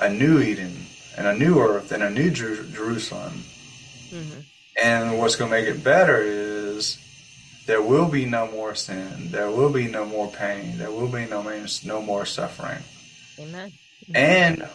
a 0.00 0.08
new 0.08 0.40
Eden 0.40 0.86
and 1.16 1.26
a 1.26 1.34
new 1.34 1.58
earth 1.58 1.92
and 1.92 2.02
a 2.02 2.10
new 2.10 2.30
Jer- 2.30 2.64
Jerusalem. 2.64 3.42
Mm-hmm. 4.10 4.40
And 4.82 5.18
what's 5.18 5.36
going 5.36 5.50
to 5.50 5.56
make 5.56 5.68
it 5.68 5.82
better 5.82 6.20
is 6.22 6.98
there 7.66 7.82
will 7.82 8.08
be 8.08 8.24
no 8.24 8.50
more 8.50 8.74
sin. 8.74 9.30
There 9.30 9.50
will 9.50 9.70
be 9.70 9.88
no 9.88 10.04
more 10.04 10.30
pain. 10.30 10.78
There 10.78 10.90
will 10.90 11.08
be 11.08 11.26
no, 11.26 11.42
no 11.84 12.02
more 12.02 12.24
suffering. 12.24 12.82
Amen. 13.38 13.72
And 14.14 14.68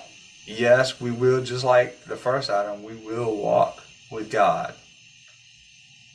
yes, 0.45 0.99
we 0.99 1.11
will, 1.11 1.43
just 1.43 1.63
like 1.63 2.03
the 2.03 2.15
first 2.17 2.49
Adam, 2.49 2.83
we 2.83 2.95
will 2.95 3.35
walk 3.35 3.83
with 4.11 4.29
God. 4.29 4.73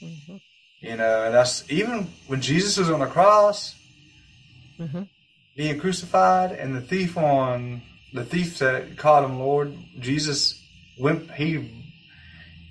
Mm-hmm. 0.02 0.37
You 0.80 0.96
know, 0.96 1.24
and 1.24 1.35
that's 1.35 1.68
even 1.70 2.09
when 2.26 2.40
Jesus 2.40 2.76
was 2.76 2.90
on 2.90 3.00
the 3.00 3.06
cross, 3.06 3.74
mm-hmm. 4.78 5.02
being 5.56 5.78
crucified, 5.78 6.52
and 6.52 6.74
the 6.74 6.80
thief 6.80 7.16
on 7.16 7.82
the 8.12 8.24
thief 8.24 8.56
said, 8.56 8.96
called 8.96 9.30
him 9.30 9.38
Lord. 9.38 9.74
Jesus 9.98 10.62
went, 10.98 11.30
he 11.32 11.86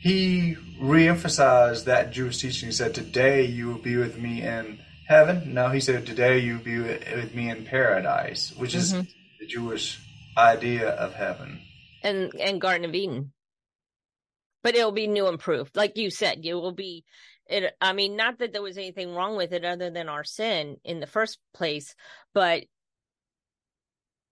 he 0.02 0.58
reemphasized 0.80 1.86
that 1.86 2.12
Jewish 2.12 2.38
teaching. 2.38 2.68
He 2.68 2.74
said, 2.74 2.94
"Today 2.94 3.46
you 3.46 3.68
will 3.68 3.82
be 3.82 3.96
with 3.96 4.18
me 4.18 4.42
in 4.42 4.80
heaven." 5.08 5.54
No, 5.54 5.70
he 5.70 5.80
said, 5.80 6.06
"Today 6.06 6.40
you 6.40 6.58
will 6.58 6.64
be 6.64 6.80
with 6.80 7.34
me 7.34 7.50
in 7.50 7.66
paradise," 7.66 8.54
which 8.56 8.72
mm-hmm. 8.74 9.00
is 9.00 9.14
the 9.40 9.48
Jewish 9.48 10.00
idea 10.38 10.90
of 10.90 11.14
heaven 11.14 11.62
and 12.06 12.34
and 12.40 12.62
Garden 12.62 12.86
of 12.86 12.94
Eden. 12.94 13.34
But 14.64 14.76
it'll 14.76 14.92
be 14.92 15.08
new 15.08 15.26
and 15.26 15.36
improved, 15.36 15.76
like 15.76 15.98
you 15.98 16.10
said. 16.10 16.46
It 16.46 16.54
will 16.54 16.74
be. 16.74 17.04
It. 17.48 17.76
I 17.80 17.94
mean, 17.94 18.16
not 18.16 18.40
that 18.40 18.54
there 18.54 18.62
was 18.62 18.78
anything 18.78 19.14
wrong 19.14 19.36
with 19.38 19.54
it 19.54 19.64
other 19.64 19.90
than 19.90 20.10
our 20.10 20.24
sin 20.24 20.78
in 20.84 21.00
the 21.00 21.08
first 21.08 21.38
place, 21.54 21.96
but 22.34 22.66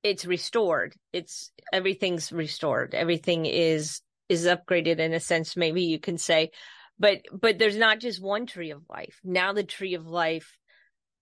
it's 0.03 0.25
restored. 0.25 0.95
It's 1.13 1.51
everything's 1.71 2.31
restored. 2.31 2.93
Everything 2.93 3.45
is 3.45 4.01
is 4.29 4.45
upgraded 4.45 4.99
in 4.99 5.13
a 5.13 5.19
sense. 5.19 5.55
Maybe 5.55 5.83
you 5.83 5.99
can 5.99 6.17
say, 6.17 6.51
but 6.99 7.21
but 7.31 7.57
there's 7.57 7.77
not 7.77 7.99
just 7.99 8.21
one 8.21 8.45
tree 8.45 8.71
of 8.71 8.83
life. 8.89 9.19
Now 9.23 9.53
the 9.53 9.63
tree 9.63 9.93
of 9.93 10.07
life, 10.07 10.57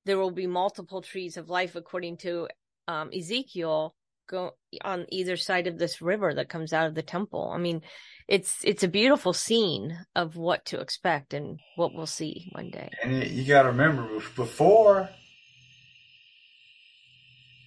there 0.06 0.18
will 0.18 0.32
be 0.32 0.48
multiple 0.48 1.02
trees 1.02 1.38
of 1.38 1.50
life 1.50 1.76
according 1.76 2.18
to 2.18 2.48
um, 2.88 3.12
Ezekiel 3.16 3.96
go 4.32 4.56
on 4.84 5.06
either 5.10 5.36
side 5.36 5.68
of 5.68 5.78
this 5.78 6.02
river 6.02 6.34
that 6.34 6.50
comes 6.50 6.74
out 6.74 6.88
of 6.88 6.96
the 6.96 7.04
temple. 7.04 7.52
I 7.54 7.60
mean, 7.60 7.82
it's 8.28 8.60
it's 8.64 8.84
a 8.84 8.88
beautiful 8.88 9.34
scene 9.34 9.98
of 10.16 10.38
what 10.38 10.66
to 10.68 10.80
expect 10.80 11.34
and 11.34 11.60
what 11.76 11.94
we'll 11.94 12.06
see 12.06 12.50
one 12.54 12.72
day. 12.72 12.90
And 13.04 13.24
you 13.28 13.44
got 13.44 13.64
to 13.64 13.70
remember 13.70 14.08
before 14.36 15.10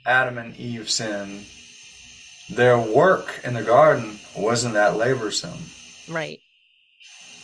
Adam 0.07 0.39
and 0.39 0.57
Eve 0.57 0.91
sinned, 0.91 1.45
their 2.51 2.79
work 2.79 3.41
in 3.45 3.55
the 3.55 3.63
garden 3.63 4.19
wasn't 4.37 4.75
that 4.75 4.95
laborsome. 4.95 5.61
Right. 6.13 6.41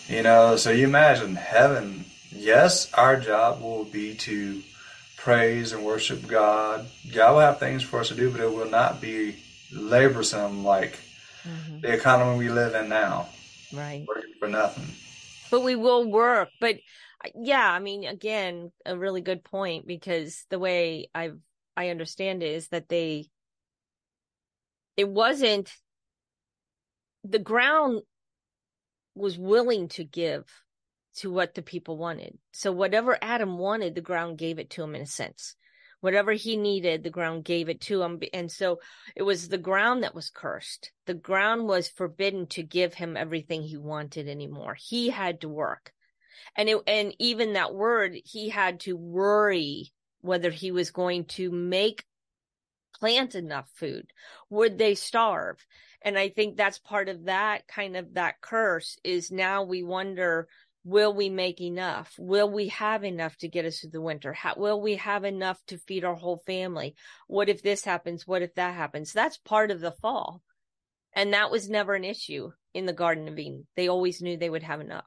You 0.09 0.23
know, 0.23 0.57
so 0.57 0.71
you 0.71 0.85
imagine 0.85 1.37
heaven. 1.37 2.05
Yes, 2.33 2.93
our 2.95 3.19
job 3.19 3.63
will 3.63 3.85
be 3.85 4.15
to 4.15 4.63
praise 5.21 5.73
and 5.73 5.85
worship 5.85 6.27
God. 6.27 6.87
God 7.13 7.33
will 7.33 7.41
have 7.41 7.59
things 7.59 7.83
for 7.83 8.01
us 8.01 8.09
to 8.09 8.15
do, 8.15 8.31
but 8.31 8.41
it 8.41 8.53
will 8.53 8.71
not 8.71 9.01
be 9.01 9.37
laborsome 9.73 10.65
like 10.65 10.99
mm-hmm. 11.43 11.81
the 11.81 11.93
economy 11.93 12.39
we 12.39 12.49
live 12.49 12.75
in 12.75 12.89
now. 12.89 13.29
Right. 13.73 14.07
Working 14.09 14.35
for 14.39 14.49
nothing. 14.49 14.87
But 15.51 15.63
we 15.63 15.77
will 15.77 16.11
work. 16.11 16.49
But 16.59 16.77
yeah, 17.35 17.71
I 17.71 17.81
mean, 17.81 18.05
again, 18.05 18.73
a 18.87 18.97
really 18.97 19.21
good 19.21 19.45
point 19.45 19.87
because 19.87 20.47
the 20.49 20.59
way 20.59 21.11
I've 21.15 21.39
I 21.77 21.91
understand 21.91 22.43
it 22.43 22.53
is 22.53 22.69
that 22.69 22.89
they 22.89 23.29
it 24.97 25.09
wasn't 25.09 25.71
the 27.25 27.39
ground 27.39 28.01
was 29.15 29.39
willing 29.39 29.89
to 29.89 30.05
give 30.05 30.45
to 31.17 31.31
what 31.31 31.55
the 31.55 31.63
people 31.63 31.97
wanted. 31.97 32.39
So 32.53 32.73
whatever 32.73 33.19
Adam 33.21 33.59
wanted, 33.59 33.95
the 33.95 34.01
ground 34.01 34.39
gave 34.39 34.59
it 34.59 34.71
to 34.71 34.83
him 34.83 34.95
in 34.95 35.03
a 35.03 35.07
sense. 35.07 35.57
Whatever 36.01 36.33
he 36.33 36.57
needed, 36.57 37.03
the 37.03 37.11
ground 37.11 37.45
gave 37.45 37.69
it 37.69 37.81
to 37.83 38.03
him. 38.03 38.21
And 38.33 38.51
so 38.51 38.81
it 39.15 39.23
was 39.23 39.49
the 39.49 39.59
ground 39.59 40.03
that 40.03 40.15
was 40.15 40.31
cursed. 40.31 40.93
The 41.07 41.15
ground 41.15 41.69
was 41.69 41.89
forbidden 41.89 42.47
to 42.49 42.63
give 42.63 42.95
him 42.95 43.17
everything 43.17 43.63
he 43.63 43.77
wanted 43.77 44.29
anymore. 44.29 44.77
He 44.79 45.11
had 45.11 45.43
to 45.43 45.49
work. 45.49 45.93
And 46.57 46.69
it, 46.69 46.79
and 46.87 47.15
even 47.19 47.53
that 47.53 47.75
word, 47.75 48.17
he 48.25 48.49
had 48.49 48.81
to 48.81 48.97
worry 48.97 49.93
whether 50.23 50.51
he 50.51 50.71
was 50.73 50.91
going 50.91 51.25
to 51.25 51.51
make 51.51 52.05
plant 52.99 53.35
enough 53.35 53.69
food. 53.75 54.07
Would 54.49 54.79
they 54.79 54.95
starve? 54.95 55.65
And 56.03 56.19
I 56.19 56.31
think 56.31 56.57
that's 56.57 56.79
part 56.79 57.09
of 57.09 57.25
that 57.25 57.67
kind 57.69 57.97
of 57.97 58.15
that 58.15 58.41
curse 58.41 58.99
is 59.05 59.31
now 59.31 59.65
we 59.65 59.83
wonder 59.83 60.49
will 60.85 61.15
we 61.15 61.29
make 61.29 61.61
enough? 61.61 62.15
Will 62.19 62.51
we 62.51 62.69
have 62.69 63.05
enough 63.05 63.37
to 63.39 63.49
get 63.49 63.65
us 63.65 63.81
through 63.81 63.91
the 63.91 64.01
winter? 64.01 64.33
How, 64.33 64.55
will 64.57 64.81
we 64.81 64.97
have 64.97 65.25
enough 65.25 65.59
to 65.69 65.79
feed 65.79 66.05
our 66.05 66.15
whole 66.15 66.43
family? 66.47 66.95
What 67.27 67.49
if 67.49 67.63
this 67.63 67.85
happens? 67.85 68.27
What 68.27 68.43
if 68.43 68.55
that 68.55 68.75
happens? 68.75 69.13
That's 69.13 69.37
part 69.39 69.71
of 69.71 69.81
the 69.81 69.93
fall. 69.93 70.43
And 71.15 71.35
that 71.35 71.51
was 71.51 71.69
never 71.69 71.95
an 71.95 72.05
issue 72.05 72.53
in 72.73 72.87
the 72.87 72.93
Garden 72.93 73.29
of 73.29 73.39
Eden. 73.39 73.67
They 73.77 73.89
always 73.89 74.23
knew 74.23 74.37
they 74.37 74.51
would 74.51 74.63
have 74.63 74.81
enough. 74.81 75.05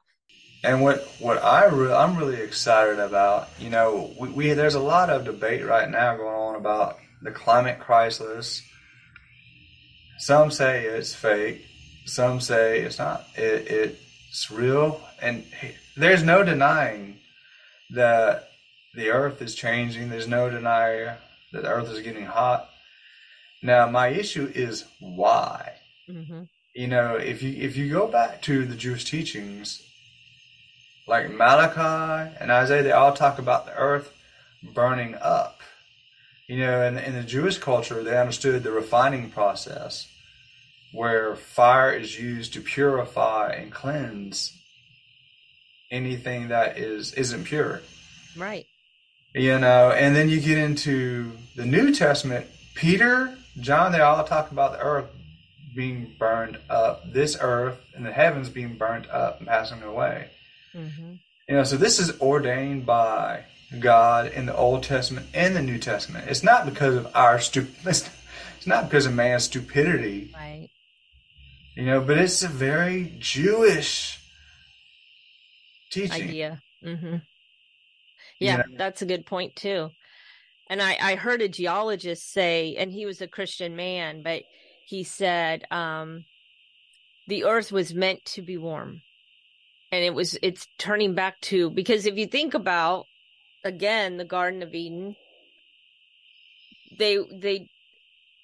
And 0.62 0.80
what, 0.80 1.00
what 1.18 1.42
I 1.42 1.66
re- 1.66 1.92
I'm 1.92 2.16
really 2.16 2.40
excited 2.40 2.98
about, 2.98 3.48
you 3.58 3.70
know, 3.70 4.14
we, 4.18 4.28
we 4.30 4.52
there's 4.52 4.74
a 4.74 4.80
lot 4.80 5.10
of 5.10 5.24
debate 5.24 5.64
right 5.64 5.88
now 5.90 6.16
going 6.16 6.34
on 6.34 6.54
about 6.56 6.98
the 7.22 7.30
climate 7.30 7.80
crisis. 7.80 8.62
Some 10.18 10.50
say 10.50 10.84
it's 10.84 11.14
fake. 11.14 11.66
Some 12.06 12.40
say 12.40 12.80
it's 12.80 12.98
not. 12.98 13.26
It, 13.34 13.70
it 13.70 13.98
it's 14.34 14.50
real, 14.50 15.00
and 15.22 15.44
there's 15.96 16.24
no 16.24 16.42
denying 16.42 17.18
that 17.90 18.48
the 18.92 19.10
earth 19.10 19.40
is 19.40 19.54
changing. 19.54 20.08
There's 20.08 20.26
no 20.26 20.50
denying 20.50 21.10
that 21.52 21.62
the 21.62 21.68
earth 21.68 21.88
is 21.88 22.00
getting 22.00 22.26
hot. 22.26 22.68
Now, 23.62 23.88
my 23.88 24.08
issue 24.08 24.50
is 24.52 24.86
why. 24.98 25.74
Mm-hmm. 26.10 26.42
You 26.74 26.88
know, 26.88 27.14
if 27.14 27.44
you 27.44 27.52
if 27.62 27.76
you 27.76 27.88
go 27.88 28.08
back 28.08 28.42
to 28.42 28.64
the 28.64 28.74
Jewish 28.74 29.04
teachings, 29.04 29.88
like 31.06 31.30
Malachi 31.30 32.34
and 32.40 32.50
Isaiah, 32.50 32.82
they 32.82 32.90
all 32.90 33.12
talk 33.12 33.38
about 33.38 33.66
the 33.66 33.76
earth 33.76 34.12
burning 34.74 35.14
up. 35.14 35.60
You 36.48 36.58
know, 36.58 36.82
in, 36.82 36.98
in 36.98 37.14
the 37.14 37.22
Jewish 37.22 37.58
culture, 37.58 38.02
they 38.02 38.18
understood 38.18 38.64
the 38.64 38.72
refining 38.72 39.30
process 39.30 40.08
where 40.94 41.34
fire 41.34 41.92
is 41.92 42.18
used 42.18 42.52
to 42.54 42.60
purify 42.60 43.50
and 43.50 43.72
cleanse 43.72 44.56
anything 45.90 46.48
that 46.48 46.78
is 46.78 47.12
isn't 47.14 47.44
pure. 47.44 47.82
Right. 48.36 48.66
You 49.34 49.58
know, 49.58 49.90
and 49.90 50.14
then 50.14 50.28
you 50.28 50.40
get 50.40 50.58
into 50.58 51.32
the 51.56 51.66
New 51.66 51.92
Testament, 51.92 52.46
Peter, 52.74 53.36
John, 53.58 53.92
they 53.92 54.00
all 54.00 54.22
talk 54.24 54.52
about 54.52 54.72
the 54.72 54.78
earth 54.78 55.10
being 55.74 56.14
burned 56.18 56.58
up, 56.70 57.12
this 57.12 57.36
earth 57.40 57.80
and 57.96 58.06
the 58.06 58.12
heavens 58.12 58.48
being 58.48 58.76
burnt 58.76 59.10
up, 59.10 59.44
passing 59.44 59.82
away. 59.82 60.30
Mm-hmm. 60.74 61.14
You 61.48 61.56
know, 61.56 61.64
so 61.64 61.76
this 61.76 61.98
is 61.98 62.20
ordained 62.20 62.86
by 62.86 63.44
God 63.80 64.32
in 64.32 64.46
the 64.46 64.56
Old 64.56 64.84
Testament 64.84 65.26
and 65.34 65.56
the 65.56 65.62
New 65.62 65.78
Testament. 65.78 66.28
It's 66.28 66.44
not 66.44 66.64
because 66.64 66.94
of 66.94 67.08
our 67.14 67.40
stupid. 67.40 67.74
It's 68.56 68.68
not 68.68 68.88
because 68.88 69.04
of 69.04 69.12
man's 69.12 69.44
stupidity. 69.44 70.30
Right. 70.34 70.70
You 71.74 71.84
know, 71.86 72.00
but 72.00 72.18
it's 72.18 72.42
a 72.42 72.48
very 72.48 73.16
Jewish 73.18 74.20
teaching. 75.90 76.28
Idea. 76.28 76.62
Mm-hmm. 76.84 77.16
Yeah, 78.38 78.56
know? 78.56 78.62
that's 78.76 79.02
a 79.02 79.06
good 79.06 79.26
point 79.26 79.56
too. 79.56 79.90
And 80.68 80.80
I, 80.80 80.96
I 81.00 81.14
heard 81.16 81.42
a 81.42 81.48
geologist 81.48 82.32
say, 82.32 82.76
and 82.76 82.92
he 82.92 83.06
was 83.06 83.20
a 83.20 83.28
Christian 83.28 83.76
man, 83.76 84.22
but 84.22 84.42
he 84.86 85.02
said 85.04 85.64
um, 85.70 86.24
the 87.26 87.44
earth 87.44 87.70
was 87.72 87.94
meant 87.94 88.24
to 88.26 88.42
be 88.42 88.56
warm. 88.56 89.02
And 89.92 90.04
it 90.04 90.14
was, 90.14 90.38
it's 90.42 90.66
turning 90.78 91.14
back 91.14 91.40
to, 91.42 91.70
because 91.70 92.06
if 92.06 92.16
you 92.16 92.26
think 92.26 92.54
about, 92.54 93.06
again, 93.62 94.16
the 94.16 94.24
Garden 94.24 94.62
of 94.62 94.74
Eden, 94.74 95.16
they, 96.98 97.18
they, 97.32 97.68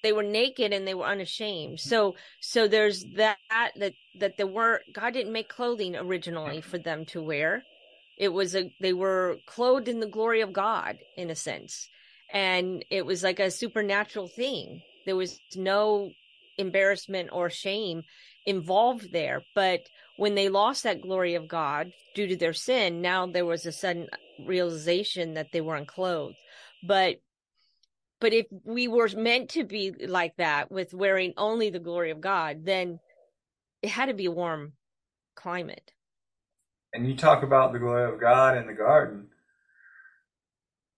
they 0.03 0.13
were 0.13 0.23
naked 0.23 0.73
and 0.73 0.87
they 0.87 0.93
were 0.93 1.05
unashamed. 1.05 1.79
So, 1.79 2.15
so 2.39 2.67
there's 2.67 3.05
that, 3.15 3.37
that, 3.49 3.93
that 4.19 4.37
there 4.37 4.47
were, 4.47 4.81
God 4.93 5.13
didn't 5.13 5.33
make 5.33 5.49
clothing 5.49 5.95
originally 5.95 6.61
for 6.61 6.77
them 6.77 7.05
to 7.07 7.21
wear. 7.21 7.63
It 8.17 8.29
was 8.29 8.55
a, 8.55 8.71
they 8.79 8.93
were 8.93 9.37
clothed 9.45 9.87
in 9.87 9.99
the 9.99 10.07
glory 10.07 10.41
of 10.41 10.53
God 10.53 10.97
in 11.17 11.29
a 11.29 11.35
sense. 11.35 11.87
And 12.33 12.85
it 12.89 13.05
was 13.05 13.23
like 13.23 13.39
a 13.39 13.51
supernatural 13.51 14.27
thing. 14.27 14.81
There 15.05 15.15
was 15.15 15.39
no 15.55 16.11
embarrassment 16.57 17.29
or 17.31 17.49
shame 17.49 18.03
involved 18.45 19.11
there. 19.11 19.43
But 19.55 19.81
when 20.17 20.35
they 20.35 20.49
lost 20.49 20.83
that 20.83 21.01
glory 21.01 21.35
of 21.35 21.47
God 21.47 21.91
due 22.15 22.27
to 22.27 22.35
their 22.35 22.53
sin, 22.53 23.01
now 23.01 23.25
there 23.27 23.45
was 23.45 23.65
a 23.65 23.71
sudden 23.71 24.07
realization 24.39 25.33
that 25.35 25.51
they 25.51 25.61
were 25.61 25.75
unclothed. 25.75 26.37
But 26.83 27.17
but 28.21 28.33
if 28.33 28.45
we 28.63 28.87
were 28.87 29.09
meant 29.17 29.49
to 29.49 29.65
be 29.65 29.91
like 29.91 30.37
that 30.37 30.71
with 30.71 30.93
wearing 30.93 31.33
only 31.35 31.71
the 31.71 31.79
glory 31.79 32.11
of 32.11 32.21
God, 32.21 32.63
then 32.63 32.99
it 33.81 33.89
had 33.89 34.05
to 34.05 34.13
be 34.13 34.27
a 34.27 34.31
warm 34.31 34.73
climate. 35.35 35.91
And 36.93 37.07
you 37.07 37.17
talk 37.17 37.41
about 37.41 37.73
the 37.73 37.79
glory 37.79 38.13
of 38.13 38.21
God 38.21 38.57
in 38.57 38.67
the 38.67 38.73
garden. 38.73 39.29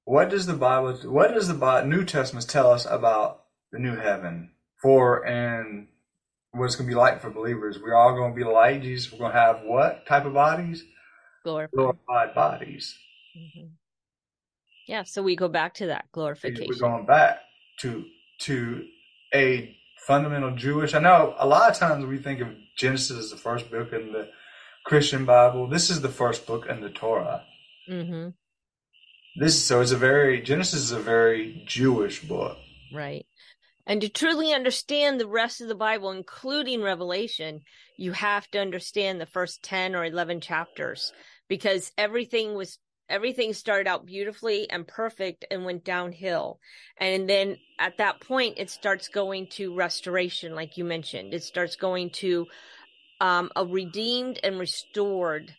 What 0.03 0.29
does 0.29 0.45
the 0.45 0.53
Bible, 0.53 0.93
what 1.05 1.33
does 1.33 1.47
the 1.47 1.83
New 1.83 2.03
Testament 2.03 2.47
tell 2.49 2.71
us 2.71 2.86
about 2.86 3.45
the 3.71 3.79
new 3.79 3.95
heaven 3.95 4.51
for 4.81 5.25
and 5.25 5.88
what 6.51 6.65
it's 6.65 6.75
going 6.75 6.89
to 6.89 6.91
be 6.91 6.99
like 6.99 7.21
for 7.21 7.29
believers? 7.29 7.79
We're 7.81 7.95
all 7.95 8.15
going 8.15 8.33
to 8.33 8.36
be 8.36 8.43
like 8.43 8.81
Jesus. 8.81 9.13
We're 9.13 9.19
going 9.19 9.31
to 9.31 9.39
have 9.39 9.62
what 9.63 10.05
type 10.05 10.25
of 10.25 10.33
bodies? 10.33 10.83
Glorified, 11.45 11.71
Glorified 11.73 12.36
bodies. 12.36 12.97
Mm-hmm. 13.38 13.67
Yeah, 14.88 15.04
so 15.04 15.24
we 15.24 15.36
go 15.36 15.48
back 15.48 15.76
to 15.76 15.88
that 15.88 16.06
glorification. 16.12 16.67
We're 16.67 16.89
going 16.89 17.06
back 17.06 17.39
to 17.80 18.06
to 18.41 18.86
a 19.34 19.76
fundamental 20.06 20.56
Jewish. 20.56 20.93
I 20.93 21.00
know 21.00 21.36
a 21.38 21.48
lot 21.48 21.72
of 21.72 21.78
times 21.78 22.06
we 22.06 22.17
think 22.17 22.41
of 22.41 22.50
Genesis 22.76 23.17
as 23.17 23.30
the 23.32 23.38
first 23.38 23.72
book 23.72 23.93
in 23.93 24.12
the 24.12 24.30
Christian 24.86 25.26
Bible. 25.26 25.67
This 25.67 25.89
is 25.89 26.02
the 26.02 26.10
first 26.10 26.46
book 26.46 26.67
in 26.67 26.82
the 26.82 26.89
Torah. 26.89 27.43
Mm-hmm. 27.89 28.30
This 29.36 29.63
so 29.63 29.82
it's 29.82 29.91
a 29.91 29.98
very 29.98 30.41
Genesis 30.41 30.82
is 30.82 30.91
a 30.91 31.00
very 31.00 31.63
Jewish 31.65 32.22
book. 32.22 32.58
Right. 32.93 33.26
And 33.86 34.00
to 34.02 34.10
truly 34.10 34.54
understand 34.54 35.19
the 35.19 35.28
rest 35.28 35.60
of 35.60 35.67
the 35.67 35.76
Bible, 35.76 36.12
including 36.12 36.82
Revelation, 36.82 37.62
you 37.98 38.13
have 38.13 38.50
to 38.52 38.60
understand 38.60 39.19
the 39.19 39.26
first 39.26 39.62
10 39.63 39.96
or 39.96 40.06
11 40.06 40.39
chapters 40.39 41.12
because 41.50 41.91
everything 41.98 42.54
was 42.56 42.80
everything 43.10 43.54
started 43.54 43.88
out 43.88 44.06
beautifully 44.06 44.70
and 44.70 44.88
perfect 44.88 45.46
and 45.52 45.66
went 45.66 45.84
downhill. 45.84 46.60
And 46.98 47.30
then 47.30 47.58
at 47.80 47.98
that 47.98 48.20
point, 48.20 48.56
it 48.58 48.70
starts 48.70 49.08
going 49.08 49.48
to 49.52 49.76
restoration, 49.76 50.56
like 50.56 50.78
you 50.78 50.84
mentioned. 50.84 51.34
It 51.34 51.44
starts 51.44 51.76
going 51.76 52.12
to 52.12 52.48
um, 53.20 53.52
a 53.56 53.66
redeemed 53.66 54.39
and 54.44 54.60
restored 54.60 55.54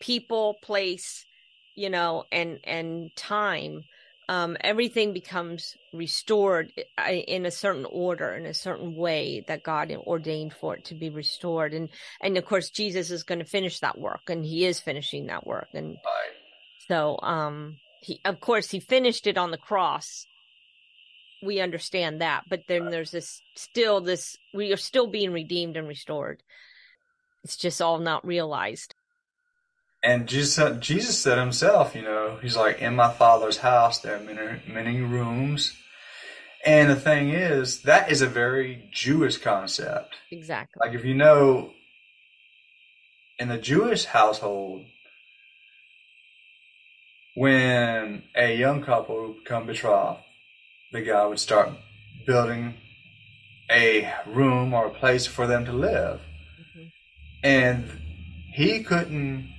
people, 0.00 0.56
place, 0.62 1.24
you 1.74 1.90
know, 1.90 2.24
and 2.32 2.58
and 2.64 3.10
time. 3.16 3.84
Um, 4.30 4.58
everything 4.60 5.14
becomes 5.14 5.74
restored 5.94 6.70
in 7.08 7.46
a 7.46 7.50
certain 7.50 7.86
order, 7.86 8.34
in 8.34 8.44
a 8.44 8.52
certain 8.52 8.94
way 8.94 9.42
that 9.48 9.62
God 9.62 9.90
ordained 9.90 10.52
for 10.52 10.76
it 10.76 10.84
to 10.86 10.94
be 10.94 11.08
restored. 11.08 11.72
And 11.72 11.88
and 12.20 12.36
of 12.36 12.44
course, 12.44 12.68
Jesus 12.68 13.10
is 13.10 13.22
going 13.22 13.38
to 13.38 13.46
finish 13.46 13.80
that 13.80 13.98
work, 13.98 14.28
and 14.28 14.44
He 14.44 14.66
is 14.66 14.80
finishing 14.80 15.26
that 15.26 15.46
work. 15.46 15.68
And 15.72 15.96
so, 16.88 17.18
um, 17.22 17.76
he, 18.00 18.20
of 18.24 18.40
course, 18.40 18.70
he 18.70 18.80
finished 18.80 19.26
it 19.26 19.38
on 19.38 19.50
the 19.50 19.58
cross. 19.58 20.26
We 21.42 21.60
understand 21.60 22.20
that, 22.20 22.44
but 22.48 22.62
then 22.66 22.90
there's 22.90 23.12
this 23.12 23.40
still 23.54 24.00
this, 24.00 24.36
we 24.52 24.72
are 24.72 24.76
still 24.76 25.06
being 25.06 25.32
redeemed 25.32 25.76
and 25.76 25.86
restored. 25.86 26.42
It's 27.44 27.56
just 27.56 27.80
all 27.80 27.98
not 27.98 28.26
realized. 28.26 28.94
And 30.02 30.28
Jesus, 30.28 30.78
Jesus 30.78 31.18
said 31.18 31.38
himself, 31.38 31.94
you 31.94 32.02
know, 32.02 32.38
he's 32.40 32.56
like, 32.56 32.80
in 32.80 32.96
my 32.96 33.12
father's 33.12 33.58
house, 33.58 34.00
there 34.00 34.16
are 34.16 34.20
many, 34.20 34.62
many 34.66 35.00
rooms. 35.00 35.76
And 36.64 36.90
the 36.90 36.96
thing 36.96 37.30
is, 37.30 37.82
that 37.82 38.10
is 38.10 38.20
a 38.20 38.26
very 38.26 38.88
Jewish 38.92 39.38
concept. 39.38 40.16
Exactly. 40.30 40.80
Like 40.84 40.94
if 40.94 41.04
you 41.04 41.14
know, 41.14 41.70
in 43.38 43.48
the 43.48 43.58
Jewish 43.58 44.04
household, 44.04 44.84
when 47.38 48.24
a 48.34 48.56
young 48.56 48.82
couple 48.82 49.28
would 49.28 49.44
become 49.44 49.64
betrothed, 49.64 50.18
the 50.90 51.00
guy 51.00 51.24
would 51.24 51.38
start 51.38 51.70
building 52.26 52.74
a 53.70 54.12
room 54.26 54.74
or 54.74 54.86
a 54.86 54.90
place 54.90 55.24
for 55.24 55.46
them 55.46 55.64
to 55.64 55.72
live. 55.72 56.20
Mm-hmm. 56.60 56.86
And 57.44 57.90
he 58.52 58.82
couldn't 58.82 59.54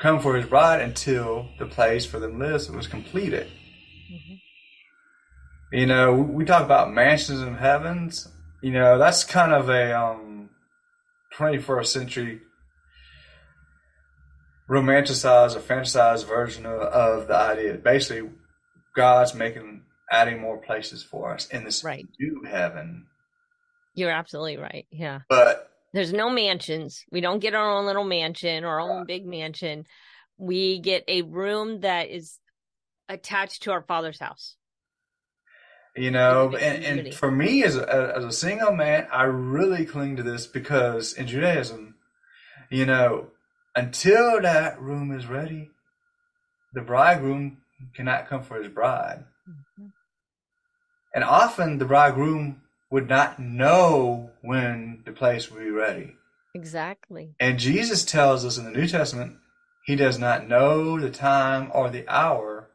come 0.00 0.20
for 0.20 0.36
his 0.36 0.46
bride 0.46 0.80
until 0.80 1.48
the 1.58 1.66
place 1.66 2.06
for 2.06 2.20
them 2.20 2.38
to 2.38 2.46
live 2.46 2.70
was 2.70 2.86
completed. 2.86 3.48
Mm-hmm. 3.48 5.76
You 5.76 5.86
know, 5.86 6.12
we 6.12 6.44
talk 6.44 6.62
about 6.62 6.92
mansions 6.92 7.42
in 7.42 7.56
heavens. 7.56 8.28
You 8.62 8.70
know, 8.70 8.96
that's 8.96 9.24
kind 9.24 9.52
of 9.52 9.68
a 9.68 9.98
um, 9.98 10.50
21st 11.36 11.86
century 11.86 12.42
romanticized 14.68 15.56
or 15.56 15.60
fantasized 15.60 16.26
version 16.26 16.66
of, 16.66 16.80
of 16.80 17.28
the 17.28 17.36
idea. 17.36 17.74
Basically, 17.74 18.30
God's 18.94 19.34
making 19.34 19.82
adding 20.10 20.40
more 20.40 20.58
places 20.58 21.02
for 21.02 21.34
us 21.34 21.48
in 21.48 21.64
this 21.64 21.82
right. 21.84 22.06
new 22.20 22.42
heaven. 22.48 23.06
You're 23.94 24.10
absolutely 24.10 24.56
right. 24.56 24.86
Yeah. 24.90 25.20
But 25.28 25.70
there's 25.92 26.12
no 26.12 26.30
mansions. 26.30 27.04
We 27.10 27.20
don't 27.20 27.38
get 27.38 27.54
our 27.54 27.78
own 27.78 27.86
little 27.86 28.04
mansion 28.04 28.64
or 28.64 28.80
our 28.80 28.90
own 28.90 29.06
big 29.06 29.26
mansion. 29.26 29.86
We 30.36 30.80
get 30.80 31.04
a 31.08 31.22
room 31.22 31.80
that 31.80 32.10
is 32.10 32.38
attached 33.08 33.62
to 33.64 33.72
our 33.72 33.82
father's 33.82 34.18
house. 34.18 34.56
You 35.96 36.10
know, 36.10 36.56
and, 36.56 36.84
and 36.84 37.14
for 37.14 37.30
me 37.30 37.62
as 37.62 37.76
a, 37.76 38.14
as 38.16 38.24
a 38.24 38.32
single 38.32 38.72
man, 38.72 39.06
I 39.12 39.24
really 39.24 39.84
cling 39.84 40.16
to 40.16 40.24
this 40.24 40.48
because 40.48 41.12
in 41.12 41.28
Judaism, 41.28 41.94
you 42.68 42.84
know, 42.84 43.28
until 43.74 44.40
that 44.40 44.80
room 44.80 45.12
is 45.12 45.26
ready, 45.26 45.70
the 46.72 46.82
bridegroom 46.82 47.58
cannot 47.94 48.28
come 48.28 48.42
for 48.42 48.56
his 48.62 48.72
bride. 48.72 49.24
Mm-hmm. 49.48 49.86
And 51.14 51.24
often 51.24 51.78
the 51.78 51.84
bridegroom 51.84 52.62
would 52.90 53.08
not 53.08 53.38
know 53.38 54.30
when 54.42 55.02
the 55.04 55.12
place 55.12 55.50
would 55.50 55.62
be 55.62 55.70
ready. 55.70 56.14
Exactly. 56.54 57.34
And 57.40 57.58
Jesus 57.58 58.04
tells 58.04 58.44
us 58.44 58.58
in 58.58 58.64
the 58.64 58.70
New 58.70 58.86
Testament, 58.86 59.36
he 59.84 59.96
does 59.96 60.18
not 60.18 60.48
know 60.48 60.98
the 60.98 61.10
time 61.10 61.70
or 61.74 61.90
the 61.90 62.08
hour 62.08 62.68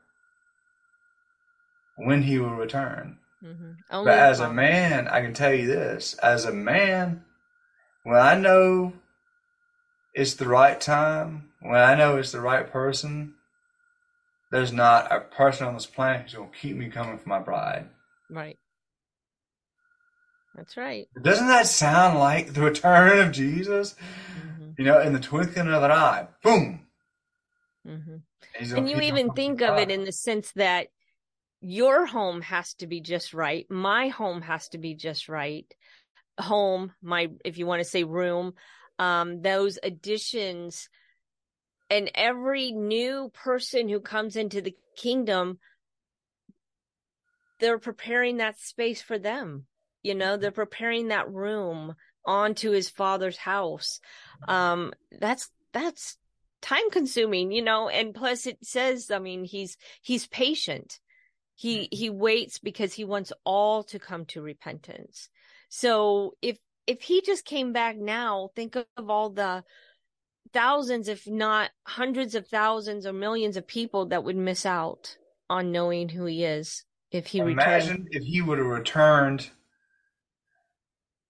when 1.98 2.24
he 2.24 2.38
will 2.40 2.56
return. 2.56 3.18
Mm-hmm. 3.44 4.04
But 4.04 4.20
as 4.20 4.40
a 4.40 4.52
man, 4.52 5.08
I 5.08 5.22
can 5.22 5.34
tell 5.34 5.54
you 5.54 5.68
this 5.68 6.14
as 6.16 6.46
a 6.46 6.52
man, 6.52 7.24
when 8.04 8.18
I 8.18 8.36
know 8.36 8.94
it's 10.20 10.34
the 10.34 10.50
right 10.50 10.82
time, 10.82 11.50
when 11.62 11.80
I 11.80 11.96
know 11.96 12.18
it's 12.18 12.34
the 12.34 12.42
right 12.42 12.70
person, 12.70 13.36
there's 14.52 14.74
not 14.74 15.10
a 15.14 15.22
person 15.22 15.66
on 15.66 15.76
this 15.76 15.86
planet 15.86 16.24
who's 16.24 16.34
going 16.34 16.50
to 16.50 16.58
keep 16.58 16.76
me 16.76 16.90
coming 16.90 17.18
for 17.18 17.30
my 17.30 17.40
bride. 17.40 17.88
Right. 18.30 18.58
That's 20.56 20.76
right. 20.76 21.08
Doesn't 21.22 21.48
that 21.48 21.68
sound 21.68 22.20
like 22.20 22.52
the 22.52 22.60
return 22.62 23.20
of 23.20 23.32
Jesus? 23.32 23.96
Mm-hmm. 24.38 24.72
You 24.78 24.84
know, 24.84 25.00
in 25.00 25.14
the 25.14 25.22
twinkling 25.22 25.70
of 25.70 25.84
an 25.84 25.92
eye, 25.92 26.28
boom. 26.44 26.82
Mm-hmm. 27.88 28.76
And 28.76 28.90
you 28.90 29.00
even 29.00 29.32
think 29.32 29.62
of 29.62 29.78
it 29.78 29.90
in 29.90 30.04
the 30.04 30.12
sense 30.12 30.52
that 30.58 30.88
your 31.62 32.06
home 32.06 32.42
has 32.42 32.74
to 32.76 32.88
be 32.88 33.00
just 33.00 33.34
right. 33.34 33.66
My 33.70 34.10
home 34.10 34.42
has 34.42 34.68
to 34.70 34.80
be 34.80 34.96
just 34.96 35.30
right. 35.30 35.66
Home, 36.40 36.92
my, 37.02 37.30
if 37.46 37.58
you 37.58 37.66
want 37.66 37.80
to 37.80 37.90
say 37.90 38.04
room, 38.04 38.54
um, 39.00 39.42
those 39.42 39.80
additions 39.82 40.90
and 41.90 42.12
every 42.14 42.72
new 42.72 43.32
person 43.34 43.90
who 43.90 44.02
comes 44.02 44.36
into 44.36 44.62
the 44.62 44.76
kingdom, 44.96 45.58
they're 47.60 47.80
preparing 47.80 48.38
that 48.38 48.60
space 48.60 49.02
for 49.02 49.18
them. 49.18 49.66
You 50.04 50.16
know, 50.16 50.38
they're 50.38 50.52
preparing 50.52 51.08
that 51.08 51.32
room 51.32 51.96
onto 52.26 52.72
his 52.72 52.90
father's 52.90 53.38
house. 53.38 54.00
Um, 54.48 54.94
that's, 55.20 55.50
that's 55.74 56.18
time 56.62 56.90
consuming, 56.92 57.52
you 57.52 57.62
know, 57.62 57.90
and 57.90 58.14
plus 58.14 58.46
it 58.46 58.60
says, 58.62 59.10
I 59.10 59.20
mean, 59.20 59.44
he's, 59.44 59.78
he's 60.02 60.28
patient. 60.28 61.00
He, 61.56 61.80
mm-hmm. 61.80 61.96
he 61.96 62.10
waits 62.10 62.60
because 62.60 62.94
he 62.94 63.04
wants 63.04 63.34
all 63.46 63.84
to 63.86 64.00
come 64.00 64.26
to 64.26 64.42
repentance. 64.42 65.30
So 65.70 66.36
if, 66.42 66.58
if 66.90 67.04
he 67.04 67.22
just 67.22 67.46
came 67.46 67.72
back 67.72 67.98
now, 67.98 68.50
think 68.56 68.76
of 68.76 69.10
all 69.12 69.30
the 69.30 69.64
thousands, 70.54 71.08
if 71.08 71.28
not 71.28 71.70
hundreds 71.86 72.34
of 72.34 72.48
thousands 72.48 73.06
or 73.06 73.14
millions 73.14 73.58
of 73.58 73.68
people 73.68 74.08
that 74.08 74.24
would 74.24 74.36
miss 74.36 74.66
out 74.66 75.16
on 75.52 75.72
knowing 75.72 76.10
who 76.10 76.26
he 76.26 76.44
is 76.44 76.84
if 77.12 77.28
he 77.28 77.38
Imagine 77.38 77.90
returned. 77.90 78.08
if 78.10 78.24
he 78.24 78.42
would 78.42 78.58
have 78.58 78.66
returned 78.66 79.52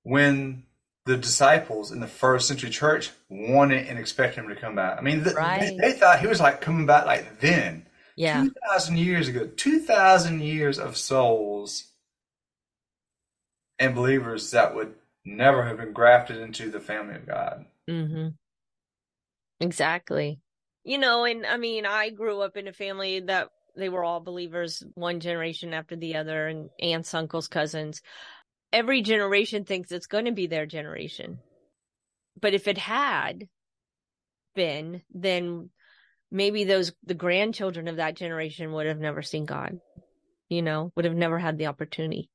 when 0.04 0.64
the 1.06 1.18
disciples 1.18 1.92
in 1.92 2.00
the 2.00 2.08
first 2.08 2.48
century 2.48 2.70
church 2.70 3.12
wanted 3.28 3.86
and 3.88 4.00
expected 4.00 4.42
him 4.42 4.50
to 4.50 4.56
come 4.56 4.76
back. 4.76 4.98
I 4.98 5.02
mean, 5.02 5.24
right. 5.24 5.78
they, 5.78 5.92
they, 5.92 5.92
thought 5.92 6.22
he 6.22 6.28
was 6.28 6.40
like 6.40 6.62
coming 6.62 6.86
back 6.86 7.06
like 7.06 7.42
then. 7.42 7.86
Yeah. 8.16 8.44
2,000 8.44 8.98
years 8.98 9.28
ago, 9.28 9.50
2,000 9.58 10.42
years 10.42 10.80
of 10.80 10.96
souls 10.96 11.86
and 13.78 13.94
believers 13.94 14.52
that 14.52 14.74
would 14.74 14.94
never 15.30 15.66
have 15.66 15.78
been 15.78 15.94
grafted 15.94 16.38
into 16.38 16.70
the 16.70 16.80
family 16.80 17.16
of 17.16 17.28
God. 17.28 17.66
Mm-hmm. 17.90 18.30
Exactly. 19.60 20.40
You 20.84 20.98
know, 20.98 21.26
and 21.26 21.46
I 21.46 21.58
mean, 21.58 21.86
I 21.86 22.10
grew 22.10 22.42
up 22.42 22.58
in 22.58 22.68
a 22.68 22.74
family 22.74 23.20
that 23.22 23.50
they 23.76 23.90
were 23.90 24.04
all 24.04 24.20
believers, 24.20 24.84
one 24.96 25.20
generation 25.20 25.74
after 25.74 25.96
the 25.96 26.16
other, 26.16 26.48
and 26.48 26.70
aunts, 26.80 27.14
uncles, 27.14 27.48
cousins 27.48 28.02
every 28.72 29.02
generation 29.02 29.66
thinks 29.66 29.92
it's 29.92 30.08
going 30.08 30.26
to 30.26 30.32
be 30.32 30.48
their 30.48 30.66
generation. 30.66 31.40
But 32.40 32.54
if 32.54 32.68
it 32.68 32.78
had 32.78 33.48
been, 34.56 35.02
then 35.14 35.70
maybe 36.32 36.64
those, 36.64 36.94
the 37.04 37.14
grandchildren 37.14 37.88
of 37.88 37.98
that 37.98 38.16
generation 38.16 38.72
would 38.74 38.86
have 38.86 39.00
never 39.00 39.22
seen 39.22 39.46
God, 39.46 39.80
you 40.48 40.62
know, 40.62 40.92
would 40.96 41.06
have 41.06 41.16
never 41.16 41.40
had 41.40 41.58
the 41.58 41.68
opportunity. 41.68 42.30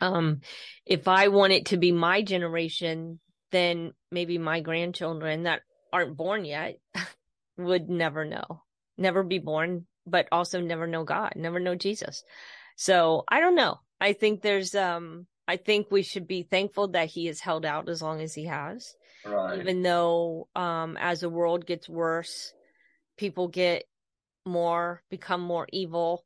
Um, 0.00 0.40
if 0.84 1.08
I 1.08 1.28
want 1.28 1.52
it 1.52 1.66
to 1.66 1.76
be 1.76 1.92
my 1.92 2.22
generation, 2.22 3.20
then 3.52 3.92
maybe 4.10 4.38
my 4.38 4.60
grandchildren 4.60 5.44
that 5.44 5.62
aren't 5.92 6.16
born 6.16 6.44
yet 6.44 6.78
would 7.56 7.88
never 7.88 8.24
know, 8.24 8.62
never 8.98 9.22
be 9.22 9.38
born, 9.38 9.86
but 10.06 10.26
also 10.32 10.60
never 10.60 10.86
know 10.86 11.04
God, 11.04 11.34
never 11.36 11.60
know 11.60 11.74
Jesus. 11.74 12.24
So 12.76 13.24
I 13.28 13.40
don't 13.40 13.54
know. 13.54 13.78
I 14.00 14.12
think 14.12 14.42
there's, 14.42 14.74
um, 14.74 15.26
I 15.46 15.56
think 15.56 15.90
we 15.90 16.02
should 16.02 16.26
be 16.26 16.42
thankful 16.42 16.88
that 16.88 17.08
he 17.08 17.26
has 17.26 17.40
held 17.40 17.64
out 17.64 17.88
as 17.88 18.02
long 18.02 18.20
as 18.20 18.34
he 18.34 18.46
has. 18.46 18.94
Right. 19.24 19.58
Even 19.60 19.82
though 19.82 20.48
um 20.54 20.96
as 20.98 21.20
the 21.20 21.30
world 21.30 21.66
gets 21.66 21.88
worse, 21.88 22.52
people 23.16 23.48
get 23.48 23.84
more 24.46 25.02
become 25.10 25.40
more 25.40 25.66
evil. 25.72 26.24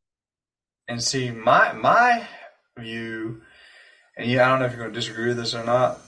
And 0.89 1.03
see 1.03 1.31
my 1.31 1.73
my 1.73 2.27
view 2.79 3.43
and 4.19 4.29
yeah, 4.29 4.45
I 4.45 4.51
don't 4.51 4.59
know 4.59 4.67
if 4.67 4.73
you're 4.73 4.81
going 4.81 4.93
to 4.93 5.01
disagree 5.01 5.29
with 5.29 5.37
this 5.37 5.55
or 5.55 5.65
not. 5.65 6.01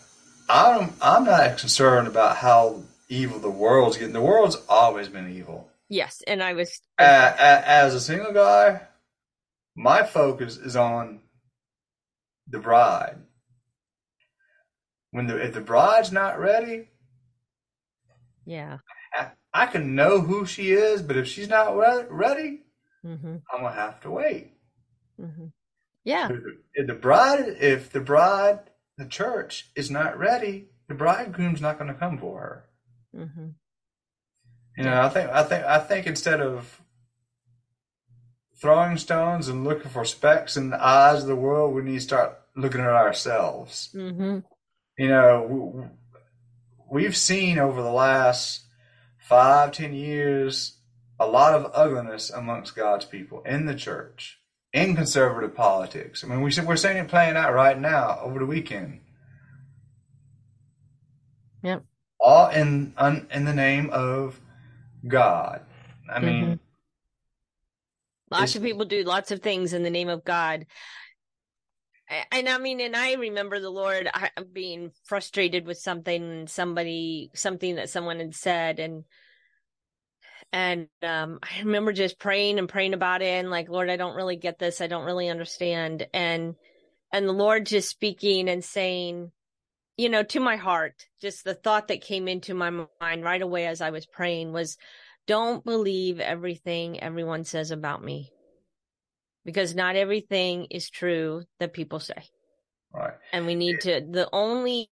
I'm 0.48 0.92
I'm 1.00 1.24
not 1.24 1.58
concerned 1.58 2.08
about 2.08 2.36
how 2.36 2.82
evil 3.08 3.38
the 3.38 3.48
world's 3.48 3.96
getting. 3.96 4.12
The 4.12 4.20
world's 4.20 4.58
always 4.68 5.08
been 5.08 5.30
evil. 5.30 5.68
Yes, 5.88 6.22
and 6.26 6.42
I 6.42 6.54
was 6.54 6.80
uh, 6.98 7.34
as 7.38 7.94
a 7.94 8.00
single 8.00 8.32
guy, 8.32 8.82
my 9.76 10.02
focus 10.02 10.56
is 10.56 10.74
on 10.74 11.20
the 12.48 12.58
bride. 12.58 13.16
When 15.12 15.28
the 15.28 15.36
if 15.36 15.54
the 15.54 15.60
bride's 15.60 16.10
not 16.10 16.40
ready, 16.40 16.88
yeah, 18.44 18.78
I, 19.14 19.28
I 19.54 19.66
can 19.66 19.94
know 19.94 20.20
who 20.20 20.46
she 20.46 20.72
is, 20.72 21.00
but 21.00 21.16
if 21.16 21.28
she's 21.28 21.48
not 21.48 21.76
re- 21.76 22.06
ready, 22.08 22.60
mm-hmm. 23.06 23.36
I'm 23.52 23.62
gonna 23.62 23.72
have 23.72 24.00
to 24.00 24.10
wait. 24.10 24.52
Mm-hmm. 25.20 25.46
Yeah. 26.04 26.28
If, 26.74 26.86
the 26.86 26.94
bride, 26.94 27.56
if 27.60 27.90
the 27.90 28.00
bride, 28.00 28.60
the 28.96 29.06
church 29.06 29.70
is 29.74 29.90
not 29.90 30.18
ready, 30.18 30.68
the 30.88 30.94
bridegroom's 30.94 31.60
not 31.60 31.78
going 31.78 31.92
to 31.92 31.98
come 31.98 32.18
for 32.18 32.40
her. 32.40 32.64
Mm-hmm. 33.14 33.48
You 34.76 34.84
know, 34.84 35.02
I 35.02 35.08
think, 35.08 35.30
I 35.30 35.42
think, 35.42 35.64
I 35.64 35.78
think 35.78 36.06
instead 36.06 36.40
of 36.40 36.80
throwing 38.60 38.96
stones 38.96 39.48
and 39.48 39.64
looking 39.64 39.90
for 39.90 40.04
specks 40.04 40.56
in 40.56 40.70
the 40.70 40.82
eyes 40.82 41.22
of 41.22 41.28
the 41.28 41.36
world, 41.36 41.74
we 41.74 41.82
need 41.82 41.94
to 41.94 42.00
start 42.00 42.38
looking 42.56 42.80
at 42.80 42.88
ourselves. 42.88 43.90
Mm-hmm. 43.94 44.38
You 44.98 45.08
know, 45.08 45.90
we've 46.90 47.16
seen 47.16 47.58
over 47.58 47.82
the 47.82 47.92
last 47.92 48.64
five, 49.18 49.72
ten 49.72 49.94
years 49.94 50.78
a 51.18 51.26
lot 51.26 51.54
of 51.54 51.70
ugliness 51.74 52.30
amongst 52.30 52.74
God's 52.74 53.04
people 53.04 53.42
in 53.42 53.66
the 53.66 53.74
church, 53.74 54.39
in 54.72 54.94
conservative 54.94 55.54
politics. 55.54 56.24
I 56.24 56.28
mean, 56.28 56.42
we, 56.42 56.52
we're 56.64 56.76
seeing 56.76 56.96
it 56.96 57.08
playing 57.08 57.36
out 57.36 57.54
right 57.54 57.78
now 57.78 58.20
over 58.22 58.38
the 58.38 58.46
weekend. 58.46 59.00
Yep. 61.62 61.84
All 62.18 62.48
in 62.50 62.94
in 63.32 63.44
the 63.44 63.54
name 63.54 63.90
of 63.90 64.38
God. 65.06 65.62
I 66.12 66.20
mean, 66.20 66.44
mm-hmm. 66.44 66.54
lots 68.30 68.56
of 68.56 68.62
people 68.62 68.84
do 68.84 69.02
lots 69.04 69.30
of 69.30 69.40
things 69.40 69.72
in 69.72 69.82
the 69.82 69.90
name 69.90 70.08
of 70.08 70.24
God 70.24 70.66
and 72.32 72.48
I 72.48 72.58
mean, 72.58 72.80
and 72.80 72.96
I 72.96 73.14
remember 73.14 73.60
the 73.60 73.70
Lord 73.70 74.10
being 74.52 74.90
frustrated 75.04 75.66
with 75.66 75.78
something, 75.78 76.48
somebody, 76.48 77.30
something 77.34 77.76
that 77.76 77.90
someone 77.90 78.18
had 78.18 78.34
said, 78.34 78.80
and 78.80 79.04
and 80.52 80.88
um, 81.02 81.38
I 81.42 81.60
remember 81.60 81.92
just 81.92 82.18
praying 82.18 82.58
and 82.58 82.68
praying 82.68 82.94
about 82.94 83.22
it, 83.22 83.26
and 83.26 83.50
like, 83.50 83.68
Lord, 83.68 83.90
I 83.90 83.96
don't 83.96 84.16
really 84.16 84.36
get 84.36 84.58
this, 84.58 84.80
I 84.80 84.86
don't 84.86 85.04
really 85.04 85.28
understand, 85.28 86.06
and 86.12 86.54
and 87.12 87.28
the 87.28 87.32
Lord 87.32 87.66
just 87.66 87.88
speaking 87.88 88.48
and 88.48 88.64
saying, 88.64 89.32
you 89.96 90.08
know, 90.08 90.22
to 90.22 90.40
my 90.40 90.56
heart, 90.56 91.06
just 91.20 91.44
the 91.44 91.54
thought 91.54 91.88
that 91.88 92.00
came 92.00 92.28
into 92.28 92.54
my 92.54 92.70
mind 93.00 93.24
right 93.24 93.42
away 93.42 93.66
as 93.66 93.80
I 93.80 93.90
was 93.90 94.06
praying 94.06 94.52
was, 94.52 94.78
don't 95.26 95.64
believe 95.64 96.20
everything 96.20 97.00
everyone 97.00 97.44
says 97.44 97.70
about 97.70 98.02
me 98.02 98.32
because 99.44 99.74
not 99.74 99.96
everything 99.96 100.66
is 100.70 100.88
true 100.90 101.42
that 101.58 101.72
people 101.72 102.00
say. 102.00 102.24
Right. 102.92 103.14
And 103.32 103.46
we 103.46 103.54
need 103.54 103.80
to, 103.82 104.00
the 104.00 104.28
only, 104.32 104.90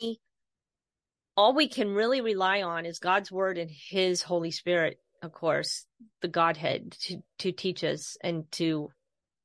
all 1.37 1.55
we 1.55 1.69
can 1.69 1.95
really 1.95 2.21
rely 2.21 2.63
on 2.63 2.87
is 2.87 2.99
God's 2.99 3.33
word 3.33 3.59
and 3.59 3.71
his 3.71 4.23
Holy 4.23 4.51
Spirit, 4.51 4.99
of 5.23 5.33
course, 5.33 5.87
the 6.23 6.29
Godhead 6.29 6.93
to, 7.03 7.23
to 7.39 7.53
teach 7.53 7.85
us 7.85 8.17
and 8.23 8.51
to, 8.53 8.91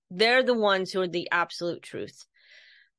they're 0.09 0.43
the 0.43 0.53
ones 0.53 0.91
who 0.91 1.01
are 1.01 1.07
the 1.07 1.29
absolute 1.31 1.81
truth. 1.81 2.25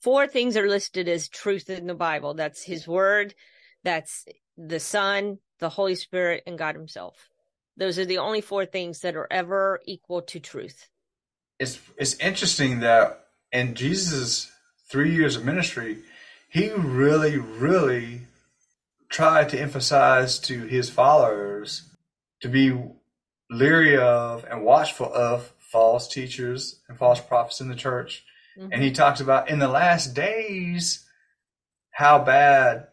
Four 0.01 0.27
things 0.27 0.57
are 0.57 0.69
listed 0.69 1.09
as 1.09 1.29
truth 1.29 1.71
in 1.71 1.87
the 1.87 1.95
Bible. 1.95 2.35
That's 2.35 2.63
his 2.63 2.87
word. 2.87 3.35
That's 3.83 4.25
the 4.57 4.81
son, 4.81 5.39
the 5.59 5.69
Holy 5.69 5.95
Spirit, 5.95 6.43
and 6.47 6.59
God 6.59 6.75
himself. 6.75 7.29
Those 7.77 7.99
are 7.99 8.05
the 8.05 8.19
only 8.19 8.41
four 8.41 8.67
things 8.67 9.01
that 9.01 9.17
are 9.17 9.29
ever 9.31 9.81
equal 9.87 10.23
to 10.23 10.41
truth 10.41 10.89
it's 11.59 11.81
it's 11.97 12.15
interesting 12.15 12.81
that 12.81 13.27
in 13.53 13.75
Jesus' 13.75 14.51
three 14.91 15.15
years 15.15 15.37
of 15.37 15.45
ministry, 15.45 15.99
he 16.49 16.71
really, 16.71 17.39
really 17.39 18.23
tried 19.09 19.49
to 19.51 19.61
emphasize 19.61 20.39
to 20.41 20.65
his 20.65 20.91
followers 20.91 21.83
to 22.47 22.53
be 22.53 22.81
leery 23.51 23.97
of 23.97 24.45
and 24.45 24.65
watchful 24.65 25.13
of 25.13 25.53
false 25.59 26.09
teachers 26.09 26.81
and 26.89 26.97
false 26.99 27.21
prophets 27.21 27.61
in 27.61 27.69
the 27.69 27.75
church. 27.75 28.25
Mm-hmm. 28.59 28.73
And 28.73 28.83
he 28.83 28.93
talks 28.93 29.21
about 29.21 29.51
in 29.51 29.59
the 29.59 29.69
last 29.69 30.15
days 30.15 31.05
how 31.91 32.23
bad 32.23 32.87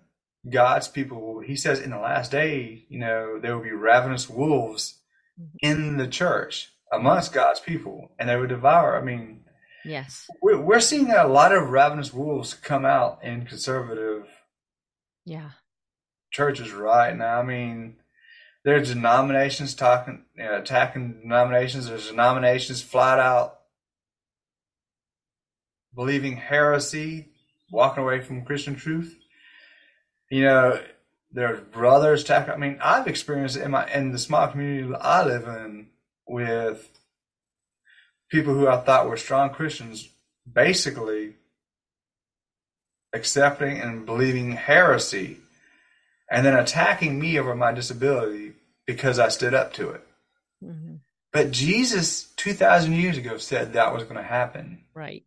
God's 0.49 0.87
people, 0.87 1.39
he 1.39 1.55
says 1.55 1.79
in 1.79 1.91
the 1.91 1.99
last 1.99 2.31
day, 2.31 2.85
you 2.89 2.99
know, 2.99 3.39
there 3.39 3.55
will 3.55 3.63
be 3.63 3.71
ravenous 3.71 4.29
wolves 4.29 4.99
mm-hmm. 5.39 5.55
in 5.61 5.97
the 5.97 6.07
church 6.07 6.71
amongst 6.91 7.33
God's 7.33 7.59
people, 7.59 8.11
and 8.19 8.27
they 8.27 8.35
would 8.35 8.49
devour. 8.49 8.99
I 8.99 9.03
mean, 9.03 9.45
yes, 9.85 10.27
we're, 10.41 10.59
we're 10.59 10.79
seeing 10.79 11.11
a 11.11 11.27
lot 11.27 11.53
of 11.53 11.69
ravenous 11.69 12.13
wolves 12.13 12.53
come 12.53 12.85
out 12.85 13.23
in 13.23 13.45
conservative, 13.45 14.27
yeah, 15.25 15.51
churches 16.31 16.71
right 16.71 17.15
now. 17.15 17.39
I 17.39 17.43
mean, 17.43 17.95
there's 18.63 18.93
denominations 18.93 19.75
talking, 19.75 20.23
you 20.35 20.43
know, 20.43 20.57
attacking 20.57 21.21
denominations. 21.21 21.87
There's 21.87 22.09
denominations 22.09 22.81
flat 22.81 23.19
out 23.19 23.59
believing 25.95 26.37
heresy, 26.37 27.29
walking 27.71 28.03
away 28.03 28.21
from 28.21 28.45
Christian 28.45 28.75
truth. 28.75 29.17
You 30.29 30.43
know, 30.43 30.81
there's 31.31 31.59
brothers 31.59 32.23
attack. 32.23 32.49
I 32.49 32.55
mean, 32.55 32.79
I've 32.81 33.07
experienced 33.07 33.57
it 33.57 33.63
in 33.63 33.71
my 33.71 33.91
in 33.91 34.11
the 34.11 34.19
small 34.19 34.47
community 34.47 34.93
I 34.99 35.23
live 35.23 35.47
in 35.47 35.87
with 36.27 36.89
people 38.29 38.53
who 38.53 38.67
I 38.67 38.77
thought 38.77 39.09
were 39.09 39.17
strong 39.17 39.49
Christians, 39.49 40.09
basically 40.51 41.35
accepting 43.13 43.79
and 43.79 44.05
believing 44.05 44.53
heresy, 44.53 45.37
and 46.33 46.43
then 46.43 46.55
attacking 46.55 47.19
me 47.19 47.39
over 47.39 47.55
my 47.55 47.71
disability 47.71 48.53
because 48.87 49.19
I 49.19 49.29
stood 49.29 49.53
up 49.53 49.71
to 49.73 49.91
it. 49.91 50.07
Mm-hmm. 50.63 50.95
But 51.31 51.51
Jesus, 51.51 52.23
two 52.35 52.53
thousand 52.53 52.93
years 52.93 53.17
ago, 53.17 53.37
said 53.37 53.73
that 53.73 53.93
was 53.93 54.03
going 54.03 54.15
to 54.15 54.23
happen. 54.23 54.83
Right. 54.93 55.23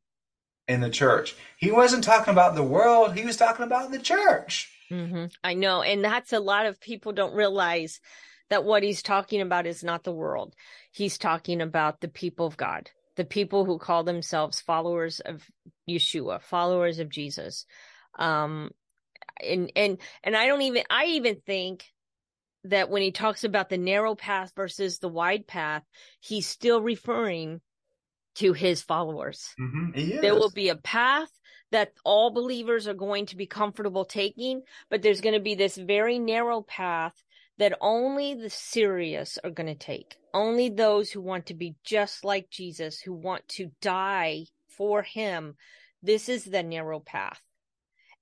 In 0.68 0.80
the 0.80 0.90
church, 0.90 1.36
he 1.58 1.70
wasn't 1.70 2.02
talking 2.02 2.32
about 2.32 2.56
the 2.56 2.62
world; 2.62 3.14
he 3.14 3.24
was 3.24 3.36
talking 3.36 3.64
about 3.64 3.92
the 3.92 4.00
church. 4.00 4.68
Mm-hmm. 4.90 5.26
I 5.44 5.54
know. 5.54 5.82
And 5.82 6.04
that's 6.04 6.32
a 6.32 6.40
lot 6.40 6.66
of 6.66 6.80
people 6.80 7.12
don't 7.12 7.34
realize 7.34 8.00
that 8.50 8.64
what 8.64 8.82
he's 8.82 9.02
talking 9.02 9.40
about 9.40 9.66
is 9.66 9.84
not 9.84 10.02
the 10.02 10.12
world. 10.12 10.54
He's 10.90 11.18
talking 11.18 11.60
about 11.60 12.00
the 12.00 12.08
people 12.08 12.46
of 12.46 12.56
God, 12.56 12.90
the 13.14 13.24
people 13.24 13.64
who 13.64 13.78
call 13.78 14.02
themselves 14.02 14.60
followers 14.60 15.20
of 15.20 15.44
Yeshua, 15.88 16.42
followers 16.42 16.98
of 16.98 17.10
Jesus. 17.10 17.64
Um, 18.18 18.70
and, 19.42 19.70
and, 19.76 19.98
and 20.22 20.36
I 20.36 20.46
don't 20.46 20.62
even, 20.62 20.82
I 20.90 21.06
even 21.06 21.36
think 21.46 21.84
that 22.64 22.90
when 22.90 23.02
he 23.02 23.12
talks 23.12 23.44
about 23.44 23.68
the 23.68 23.78
narrow 23.78 24.14
path 24.14 24.52
versus 24.56 24.98
the 24.98 25.08
wide 25.08 25.46
path, 25.46 25.82
he's 26.20 26.46
still 26.46 26.80
referring 26.80 27.60
to 28.36 28.52
his 28.52 28.82
followers. 28.82 29.54
Mm-hmm. 29.60 30.20
There 30.20 30.34
will 30.34 30.50
be 30.50 30.68
a 30.68 30.76
path 30.76 31.30
that 31.72 31.92
all 32.04 32.30
believers 32.30 32.86
are 32.86 32.94
going 32.94 33.26
to 33.26 33.36
be 33.36 33.46
comfortable 33.46 34.04
taking, 34.04 34.62
but 34.90 35.02
there's 35.02 35.20
going 35.20 35.34
to 35.34 35.40
be 35.40 35.54
this 35.54 35.76
very 35.76 36.18
narrow 36.18 36.62
path 36.62 37.14
that 37.58 37.76
only 37.80 38.34
the 38.34 38.50
serious 38.50 39.38
are 39.42 39.50
going 39.50 39.66
to 39.66 39.74
take. 39.74 40.16
Only 40.34 40.68
those 40.68 41.10
who 41.10 41.20
want 41.20 41.46
to 41.46 41.54
be 41.54 41.76
just 41.84 42.24
like 42.24 42.50
Jesus, 42.50 43.00
who 43.00 43.14
want 43.14 43.48
to 43.48 43.70
die 43.80 44.44
for 44.68 45.02
him. 45.02 45.54
This 46.02 46.28
is 46.28 46.44
the 46.44 46.62
narrow 46.62 47.00
path. 47.00 47.40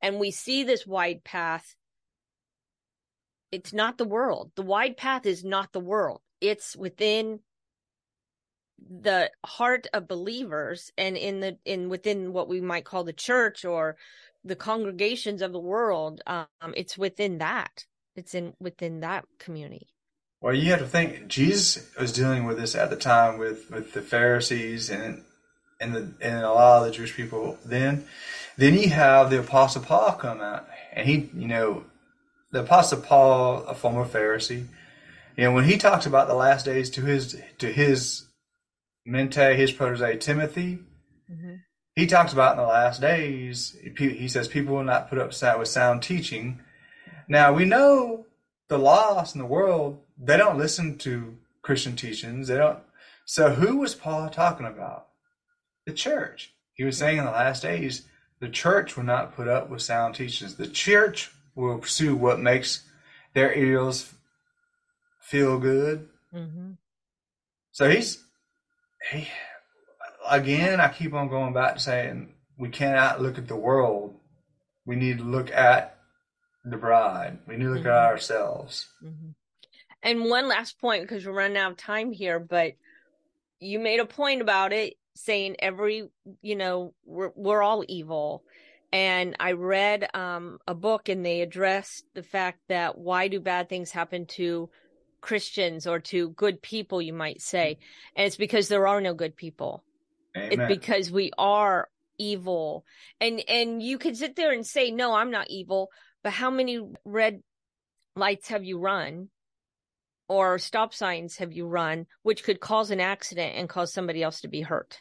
And 0.04 0.18
we 0.20 0.32
see 0.32 0.64
this 0.64 0.86
wide 0.86 1.24
path. 1.24 1.76
It's 3.50 3.72
not 3.72 3.96
the 3.96 4.04
world. 4.04 4.50
The 4.54 4.62
wide 4.62 4.98
path 4.98 5.24
is 5.24 5.42
not 5.42 5.72
the 5.72 5.80
world. 5.80 6.20
It's 6.42 6.76
within 6.76 7.40
the 8.78 9.30
heart 9.46 9.86
of 9.94 10.06
believers 10.06 10.92
and 10.98 11.16
in 11.16 11.40
the 11.40 11.56
in 11.64 11.88
within 11.88 12.34
what 12.34 12.48
we 12.48 12.60
might 12.60 12.84
call 12.84 13.04
the 13.04 13.14
church 13.14 13.64
or 13.64 13.96
the 14.44 14.56
congregations 14.56 15.40
of 15.40 15.52
the 15.52 15.58
world 15.58 16.20
um 16.26 16.46
it's 16.76 16.98
within 16.98 17.38
that 17.38 17.86
it's 18.16 18.34
in 18.34 18.52
within 18.60 19.00
that 19.00 19.24
community 19.38 19.88
well 20.42 20.54
you 20.54 20.70
have 20.70 20.80
to 20.80 20.86
think 20.86 21.28
jesus 21.28 21.88
was 21.98 22.12
dealing 22.12 22.44
with 22.44 22.58
this 22.58 22.74
at 22.74 22.90
the 22.90 22.96
time 22.96 23.38
with 23.38 23.70
with 23.70 23.92
the 23.94 24.02
pharisees 24.02 24.90
and 24.90 25.22
and 25.80 25.94
the 25.94 26.12
and 26.20 26.44
a 26.44 26.52
lot 26.52 26.80
of 26.80 26.86
the 26.86 26.92
jewish 26.92 27.14
people 27.16 27.56
then 27.64 28.04
then 28.56 28.74
you 28.74 28.88
have 28.90 29.30
the 29.30 29.40
apostle 29.40 29.82
paul 29.82 30.12
come 30.12 30.40
out 30.40 30.66
and 30.92 31.08
he 31.08 31.30
you 31.34 31.48
know 31.48 31.84
the 32.52 32.60
apostle 32.60 33.00
paul 33.00 33.64
a 33.64 33.74
former 33.74 34.04
pharisee 34.04 34.66
you 35.36 35.44
know 35.44 35.52
when 35.52 35.64
he 35.64 35.76
talks 35.76 36.06
about 36.06 36.28
the 36.28 36.34
last 36.34 36.64
days 36.64 36.90
to 36.90 37.02
his 37.02 37.40
to 37.58 37.72
his 37.72 38.26
Mente, 39.06 39.54
his 39.54 39.70
protege 39.70 40.16
Timothy, 40.16 40.78
mm-hmm. 41.30 41.56
he 41.94 42.06
talks 42.06 42.32
about 42.32 42.52
in 42.52 42.58
the 42.58 42.68
last 42.68 43.00
days, 43.00 43.76
he 43.98 44.28
says 44.28 44.48
people 44.48 44.74
will 44.74 44.84
not 44.84 45.10
put 45.10 45.18
up 45.18 45.28
with 45.58 45.68
sound 45.68 46.02
teaching. 46.02 46.60
Now 47.28 47.52
we 47.52 47.66
know 47.66 48.26
the 48.68 48.78
lost 48.78 49.34
in 49.34 49.40
the 49.40 49.46
world, 49.46 50.00
they 50.18 50.38
don't 50.38 50.58
listen 50.58 50.96
to 50.98 51.36
Christian 51.62 51.96
teachings. 51.96 52.48
They 52.48 52.56
don't. 52.56 52.78
So 53.26 53.50
who 53.50 53.78
was 53.78 53.94
Paul 53.94 54.28
talking 54.30 54.66
about? 54.66 55.08
The 55.86 55.92
church. 55.92 56.54
He 56.74 56.84
was 56.84 56.96
saying 56.96 57.18
in 57.18 57.24
the 57.24 57.30
last 57.30 57.62
days, 57.62 58.06
the 58.40 58.48
church 58.48 58.96
will 58.96 59.04
not 59.04 59.34
put 59.34 59.48
up 59.48 59.70
with 59.70 59.82
sound 59.82 60.14
teachings. 60.14 60.56
The 60.56 60.66
church 60.66 61.30
will 61.54 61.78
pursue 61.78 62.16
what 62.16 62.40
makes 62.40 62.84
their 63.34 63.54
ears 63.54 64.12
feel 65.20 65.58
good. 65.58 66.08
Mm-hmm. 66.34 66.72
So 67.72 67.88
he's 67.88 68.22
he, 69.10 69.28
again, 70.28 70.80
I 70.80 70.88
keep 70.88 71.14
on 71.14 71.28
going 71.28 71.52
back 71.52 71.74
to 71.74 71.80
saying 71.80 72.34
we 72.56 72.68
cannot 72.68 73.20
look 73.20 73.38
at 73.38 73.48
the 73.48 73.56
world. 73.56 74.14
We 74.86 74.96
need 74.96 75.18
to 75.18 75.24
look 75.24 75.50
at 75.50 75.98
the 76.64 76.76
bride. 76.76 77.38
We 77.46 77.56
need 77.56 77.64
to 77.64 77.70
look 77.70 77.80
mm-hmm. 77.80 77.88
at 77.88 78.06
ourselves. 78.06 78.88
Mm-hmm. 79.04 79.30
And 80.02 80.24
one 80.26 80.48
last 80.48 80.78
point, 80.80 81.02
because 81.02 81.26
we're 81.26 81.32
running 81.32 81.56
out 81.56 81.72
of 81.72 81.76
time 81.78 82.12
here, 82.12 82.38
but 82.38 82.74
you 83.58 83.78
made 83.78 84.00
a 84.00 84.06
point 84.06 84.42
about 84.42 84.72
it, 84.72 84.94
saying 85.14 85.56
every, 85.58 86.08
you 86.42 86.56
know, 86.56 86.94
we're 87.04 87.30
we're 87.34 87.62
all 87.62 87.84
evil. 87.88 88.42
And 88.92 89.34
I 89.40 89.52
read 89.52 90.08
um, 90.14 90.58
a 90.68 90.74
book, 90.74 91.08
and 91.08 91.26
they 91.26 91.40
addressed 91.40 92.04
the 92.14 92.22
fact 92.22 92.60
that 92.68 92.96
why 92.96 93.26
do 93.26 93.40
bad 93.40 93.68
things 93.68 93.90
happen 93.90 94.26
to 94.26 94.70
Christians 95.24 95.86
or 95.86 95.98
to 96.00 96.28
good 96.30 96.62
people, 96.62 97.02
you 97.02 97.12
might 97.12 97.40
say. 97.40 97.78
And 98.14 98.26
it's 98.26 98.36
because 98.36 98.68
there 98.68 98.86
are 98.86 99.00
no 99.00 99.14
good 99.14 99.36
people. 99.36 99.82
Amen. 100.36 100.52
It's 100.52 100.68
because 100.68 101.10
we 101.10 101.32
are 101.38 101.88
evil. 102.18 102.84
And 103.20 103.42
and 103.48 103.82
you 103.82 103.98
could 103.98 104.16
sit 104.16 104.36
there 104.36 104.52
and 104.52 104.66
say, 104.66 104.90
No, 104.90 105.14
I'm 105.14 105.30
not 105.30 105.50
evil, 105.50 105.90
but 106.22 106.32
how 106.32 106.50
many 106.50 106.80
red 107.04 107.42
lights 108.14 108.48
have 108.48 108.64
you 108.64 108.78
run? 108.78 109.28
Or 110.28 110.58
stop 110.58 110.94
signs 110.94 111.36
have 111.38 111.52
you 111.52 111.66
run, 111.66 112.06
which 112.22 112.44
could 112.44 112.60
cause 112.60 112.90
an 112.90 113.00
accident 113.00 113.56
and 113.56 113.68
cause 113.68 113.92
somebody 113.92 114.22
else 114.22 114.40
to 114.40 114.48
be 114.48 114.62
hurt? 114.62 115.00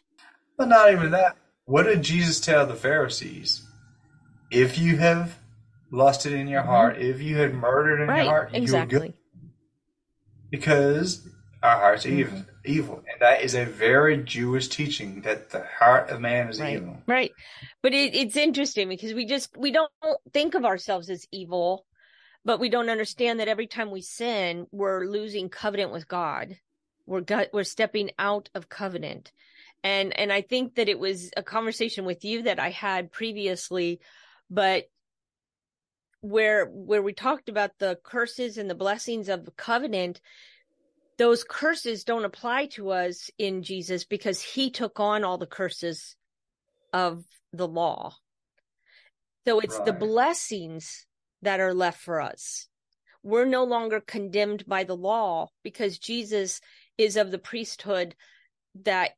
But 0.58 0.70
not 0.70 0.92
even 0.92 1.12
that. 1.12 1.38
What 1.66 1.84
did 1.84 2.02
Jesus 2.02 2.40
tell 2.40 2.66
the 2.66 2.76
Pharisees? 2.76 3.66
If 4.52 4.78
you 4.78 4.98
have 4.98 5.40
lusted 5.92 6.34
in 6.34 6.48
your 6.48 6.62
mm-hmm. 6.62 6.70
heart, 6.70 6.98
if 6.98 7.22
you 7.22 7.38
had 7.38 7.54
murdered 7.54 8.02
in 8.02 8.08
right, 8.08 8.24
your 8.24 8.32
heart, 8.32 8.50
exactly. 8.54 8.96
you 8.96 9.00
good 9.00 9.14
because 10.54 11.28
our 11.64 11.78
heart's 11.78 12.06
mm-hmm. 12.06 12.20
evil, 12.20 12.46
evil, 12.64 12.96
and 13.12 13.20
that 13.22 13.42
is 13.42 13.56
a 13.56 13.66
very 13.66 14.18
Jewish 14.18 14.68
teaching 14.68 15.22
that 15.22 15.50
the 15.50 15.66
heart 15.80 16.12
of 16.12 16.22
man 16.22 16.48
is 16.48 16.62
right. 16.62 16.76
evil. 16.76 16.98
Right, 17.08 17.32
but 17.82 17.92
it, 17.92 18.14
it's 18.14 18.38
interesting 18.38 18.88
because 18.88 19.16
we 19.16 19.26
just 19.26 19.58
we 19.58 19.72
don't 19.72 19.92
think 20.32 20.54
of 20.54 20.64
ourselves 20.64 21.10
as 21.10 21.26
evil, 21.32 21.88
but 22.46 22.60
we 22.60 22.70
don't 22.70 22.92
understand 22.92 23.40
that 23.40 23.48
every 23.48 23.66
time 23.66 23.90
we 23.90 24.02
sin, 24.02 24.68
we're 24.72 25.06
losing 25.06 25.50
covenant 25.50 25.92
with 25.92 26.08
God. 26.08 26.56
We're 27.08 27.26
we're 27.52 27.64
stepping 27.64 28.12
out 28.20 28.50
of 28.54 28.70
covenant, 28.70 29.32
and 29.84 30.18
and 30.18 30.32
I 30.32 30.42
think 30.42 30.76
that 30.76 30.90
it 30.90 31.00
was 31.00 31.32
a 31.36 31.44
conversation 31.44 32.06
with 32.06 32.24
you 32.24 32.44
that 32.44 32.60
I 32.60 32.70
had 32.70 33.12
previously, 33.12 34.00
but 34.50 34.86
where 36.22 36.66
where 36.66 37.02
we 37.02 37.14
talked 37.14 37.50
about 37.50 37.72
the 37.80 38.00
curses 38.04 38.58
and 38.58 38.70
the 38.70 38.76
blessings 38.76 39.28
of 39.28 39.44
the 39.44 39.52
covenant 39.52 40.22
those 41.18 41.44
curses 41.44 42.04
don't 42.04 42.26
apply 42.26 42.68
to 42.68 42.92
us 42.92 43.30
in 43.38 43.64
Jesus 43.64 44.04
because 44.06 44.42
he 44.42 44.72
took 44.72 45.00
on 45.00 45.24
all 45.24 45.38
the 45.38 45.46
curses 45.46 46.16
of 46.92 47.24
the 47.52 47.68
law. 47.68 48.16
So 49.46 49.60
it's 49.60 49.78
right. 49.78 49.86
the 49.86 49.94
blessings 49.94 51.06
that 51.42 51.60
are 51.60 51.74
left 51.74 52.00
for 52.00 52.22
us. 52.22 52.68
We're 53.22 53.46
no 53.46 53.64
longer 53.64 54.00
condemned 54.00 54.66
by 54.66 54.84
the 54.84 54.96
law 54.96 55.50
because 55.64 56.00
Jesus 56.00 56.62
is 56.98 57.16
of 57.16 57.32
the 57.32 57.40
priesthood 57.40 58.16
that 58.84 59.12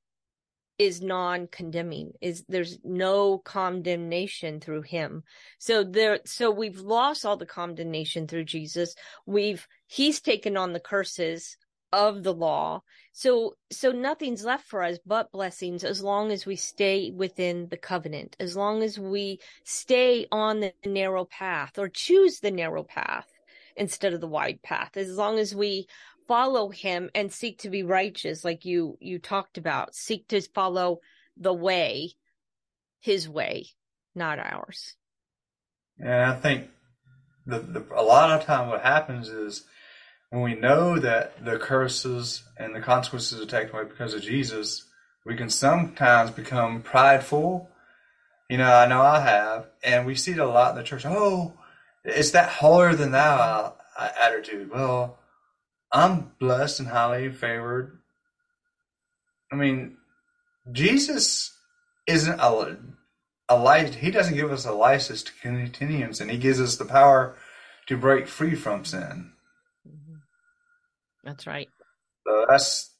is 0.77 1.01
non-condemning 1.01 2.11
is 2.21 2.43
there's 2.49 2.77
no 2.83 3.37
condemnation 3.37 4.59
through 4.59 4.81
him. 4.81 5.23
So 5.57 5.83
there 5.83 6.19
so 6.25 6.51
we've 6.51 6.79
lost 6.79 7.25
all 7.25 7.37
the 7.37 7.45
condemnation 7.45 8.27
through 8.27 8.45
jesus. 8.45 8.95
We've 9.25 9.65
he's 9.87 10.21
taken 10.21 10.57
on 10.57 10.73
the 10.73 10.79
curses 10.79 11.57
of 11.93 12.23
the 12.23 12.33
law. 12.33 12.81
So 13.13 13.55
so 13.71 13.91
nothing's 13.91 14.43
left 14.43 14.67
for 14.67 14.83
us 14.83 14.97
but 15.05 15.31
blessings 15.31 15.83
as 15.85 16.03
long 16.03 16.31
as 16.31 16.45
we 16.45 16.57
stay 16.57 17.11
within 17.11 17.69
the 17.69 17.77
covenant 17.77 18.35
as 18.39 18.57
long 18.57 18.83
as 18.83 18.99
we 18.99 19.39
stay 19.63 20.27
on 20.31 20.59
the 20.59 20.73
narrow 20.85 21.23
path 21.25 21.79
or 21.79 21.87
choose 21.87 22.39
the 22.41 22.51
narrow 22.51 22.83
path 22.83 23.31
instead 23.77 24.13
of 24.13 24.21
the 24.21 24.27
wide 24.27 24.61
path 24.61 24.97
as 24.97 25.15
long 25.15 25.37
as 25.37 25.55
we 25.55 25.87
follow 26.27 26.69
him 26.69 27.09
and 27.15 27.31
seek 27.31 27.59
to 27.59 27.69
be 27.69 27.83
righteous 27.83 28.43
like 28.43 28.65
you 28.65 28.97
you 28.99 29.19
talked 29.19 29.57
about 29.57 29.95
seek 29.95 30.27
to 30.27 30.41
follow 30.41 30.99
the 31.37 31.53
way 31.53 32.11
his 32.99 33.27
way 33.29 33.65
not 34.13 34.39
ours 34.39 34.95
and 35.99 36.23
i 36.23 36.35
think 36.35 36.69
the, 37.45 37.59
the 37.59 37.85
a 37.95 38.01
lot 38.03 38.31
of 38.31 38.45
time 38.45 38.69
what 38.69 38.81
happens 38.81 39.29
is 39.29 39.65
when 40.29 40.41
we 40.41 40.55
know 40.55 40.99
that 40.99 41.43
the 41.45 41.57
curses 41.57 42.43
and 42.57 42.75
the 42.75 42.81
consequences 42.81 43.39
are 43.39 43.45
taken 43.45 43.75
away 43.75 43.85
because 43.87 44.13
of 44.13 44.21
jesus 44.21 44.85
we 45.25 45.35
can 45.35 45.49
sometimes 45.49 46.31
become 46.31 46.81
prideful 46.81 47.69
You 48.49 48.57
know, 48.59 48.71
I 48.71 48.85
know 48.87 49.01
I 49.01 49.21
have, 49.21 49.67
and 49.83 50.05
we 50.05 50.13
see 50.15 50.33
it 50.33 50.37
a 50.37 50.45
lot 50.45 50.71
in 50.71 50.77
the 50.77 50.83
church. 50.83 51.03
Oh, 51.05 51.53
it's 52.03 52.31
that 52.31 52.49
holier 52.49 52.93
than 52.93 53.11
thou 53.11 53.73
uh, 53.97 54.09
attitude. 54.21 54.69
Well, 54.69 55.17
I'm 55.91 56.31
blessed 56.39 56.79
and 56.81 56.89
highly 56.89 57.31
favored. 57.31 57.99
I 59.51 59.55
mean, 59.55 59.97
Jesus 60.71 61.55
isn't 62.07 62.39
a, 62.39 62.77
a 63.49 63.57
light. 63.57 63.95
He 63.95 64.11
doesn't 64.11 64.35
give 64.35 64.51
us 64.51 64.65
a 64.65 64.71
license 64.71 65.23
to 65.23 65.31
continue 65.41 66.05
in 66.05 66.13
sin. 66.13 66.29
He 66.29 66.37
gives 66.37 66.59
us 66.59 66.77
the 66.77 66.85
power 66.85 67.37
to 67.87 67.97
break 67.97 68.27
free 68.27 68.55
from 68.55 68.83
sin. 68.85 69.31
Mm-hmm. 69.87 70.15
That's 71.23 71.47
right. 71.47 71.69
So 72.27 72.45
that's 72.49 72.91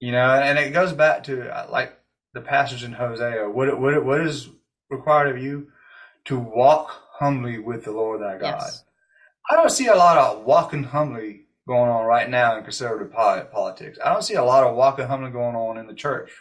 you 0.00 0.12
know, 0.12 0.34
and 0.34 0.58
it 0.58 0.72
goes 0.72 0.92
back 0.92 1.24
to 1.24 1.66
like 1.70 1.98
the 2.32 2.40
passage 2.40 2.82
in 2.82 2.92
Hosea. 2.92 3.48
What 3.48 3.80
what 3.80 4.04
what 4.04 4.20
is 4.22 4.48
required 4.88 5.36
of 5.36 5.42
you 5.42 5.68
to 6.24 6.38
walk 6.38 6.90
humbly 7.18 7.58
with 7.58 7.84
the 7.84 7.92
Lord 7.92 8.20
thy 8.20 8.38
God. 8.38 8.60
Yes. 8.60 8.84
I 9.50 9.56
don't 9.56 9.70
see 9.70 9.86
a 9.86 9.94
lot 9.94 10.18
of 10.18 10.44
walking 10.44 10.84
humbly 10.84 11.46
going 11.70 11.88
on 11.88 12.04
right 12.04 12.28
now 12.28 12.56
in 12.58 12.64
conservative 12.64 13.12
politics. 13.12 13.96
I 14.04 14.12
don't 14.12 14.24
see 14.24 14.34
a 14.34 14.42
lot 14.42 14.64
of 14.64 14.74
walking 14.74 15.06
humbly 15.06 15.30
going 15.30 15.54
on 15.54 15.78
in 15.78 15.86
the 15.86 15.94
church. 15.94 16.32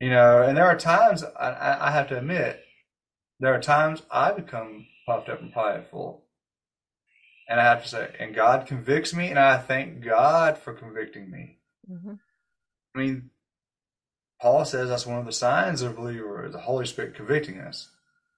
You 0.00 0.10
know, 0.10 0.42
and 0.42 0.56
there 0.56 0.66
are 0.66 0.78
times 0.78 1.24
I, 1.24 1.78
I 1.80 1.90
have 1.90 2.08
to 2.10 2.18
admit, 2.18 2.60
there 3.40 3.52
are 3.52 3.60
times 3.60 4.02
I 4.12 4.30
become 4.30 4.86
puffed 5.06 5.28
up 5.28 5.40
and 5.40 5.52
prideful. 5.52 6.22
And 7.48 7.60
I 7.60 7.64
have 7.64 7.82
to 7.82 7.88
say, 7.88 8.14
and 8.20 8.32
God 8.32 8.66
convicts 8.66 9.12
me, 9.12 9.28
and 9.28 9.40
I 9.40 9.58
thank 9.58 10.04
God 10.04 10.56
for 10.56 10.72
convicting 10.72 11.28
me. 11.28 11.58
Mm-hmm. 11.90 12.14
I 12.94 12.98
mean, 12.98 13.30
Paul 14.40 14.64
says 14.64 14.88
that's 14.88 15.04
one 15.04 15.18
of 15.18 15.26
the 15.26 15.32
signs 15.32 15.82
of 15.82 15.92
a 15.92 15.94
believer, 15.96 16.46
is 16.46 16.52
the 16.52 16.60
Holy 16.60 16.86
Spirit 16.86 17.16
convicting 17.16 17.58
us. 17.58 17.90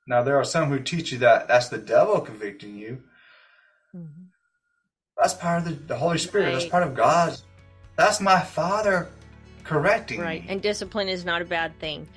Now, 0.08 0.22
there 0.22 0.36
are 0.36 0.44
some 0.44 0.70
who 0.70 0.80
teach 0.80 1.12
you 1.12 1.18
that 1.18 1.46
that's 1.46 1.68
the 1.68 1.78
devil 1.78 2.20
convicting 2.20 2.76
you. 2.76 3.02
Mm-hmm. 3.94 4.25
That's 5.16 5.34
part 5.34 5.58
of 5.58 5.64
the, 5.64 5.74
the 5.86 5.96
Holy 5.96 6.18
Spirit. 6.18 6.46
Right. 6.46 6.52
That's 6.54 6.66
part 6.66 6.82
of 6.82 6.94
God. 6.94 7.36
That's 7.96 8.20
my 8.20 8.40
Father 8.40 9.08
correcting 9.64 10.20
right. 10.20 10.42
me. 10.42 10.48
And 10.50 10.62
discipline 10.62 11.08
is 11.08 11.24
not 11.24 11.42
a 11.42 11.44
bad 11.44 11.78
thing. 11.78 12.08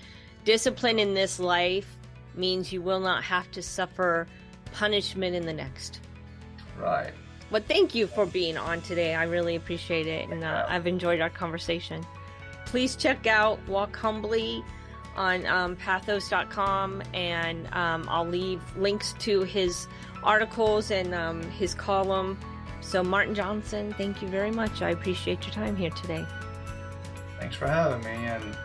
Discipline 0.46 1.00
in 1.00 1.14
this 1.14 1.40
life 1.40 1.98
means 2.36 2.72
you 2.72 2.82
will 2.82 3.00
not 3.00 3.24
have 3.24 3.50
to 3.52 3.62
suffer 3.62 4.28
punishment 4.74 5.36
in 5.36 5.46
the 5.46 5.54
next. 5.54 6.02
Right. 6.78 7.14
But 7.52 7.66
thank 7.66 7.96
you 7.96 8.08
for 8.08 8.26
being 8.26 8.58
on 8.58 8.82
today. 8.82 9.16
I 9.16 9.24
really 9.24 9.56
appreciate 9.56 10.08
it. 10.08 10.30
And 10.30 10.44
uh, 10.44 10.66
I've 10.68 10.88
enjoyed 10.88 11.22
our 11.22 11.30
conversation. 11.30 12.06
Please 12.66 12.96
check 12.96 13.26
out 13.26 13.60
Walk 13.68 13.96
Humbly 13.96 14.64
on 15.16 15.46
um, 15.48 15.76
patheos.com 15.76 17.02
and 17.14 17.68
um, 17.74 18.06
I'll 18.08 18.28
leave 18.28 18.62
links 18.78 19.14
to 19.20 19.42
his 19.42 19.88
articles 20.24 20.92
and 20.92 21.14
um, 21.16 21.42
his 21.52 21.74
column. 21.74 22.40
So, 22.82 23.04
Martin 23.04 23.36
Johnson, 23.36 23.94
thank 23.98 24.22
you 24.22 24.28
very 24.28 24.52
much. 24.52 24.82
I 24.82 24.90
appreciate 24.92 25.46
your 25.46 25.54
time 25.54 25.76
here 25.76 25.92
today. 25.92 26.26
Thanks 27.40 27.56
for 27.56 27.68
having 27.68 28.04
me. 28.04 28.26
And 28.26 28.58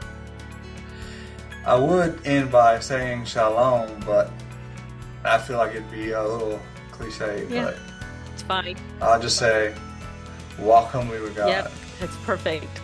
I 1.67 1.77
would 1.77 2.27
end 2.27 2.51
by 2.51 2.81
saying 2.81 3.27
shalom, 3.27 4.01
but 4.01 4.31
I 5.25 5.39
feel 5.39 5.59
like 5.59 5.73
it'd 5.73 5.91
be 5.91 6.13
a 6.13 6.23
little 6.23 6.61
cliche. 6.91 7.47
Yeah, 7.49 7.65
but 7.65 7.77
it's 8.33 8.43
fine. 8.43 8.77
I'll 9.01 9.21
just 9.21 9.37
say, 9.37 9.75
walk 10.59 10.91
humbly 10.91 11.21
with 11.21 11.37
God. 11.37 11.49
Yep, 11.49 11.73
that's 12.01 12.17
perfect. 12.25 12.81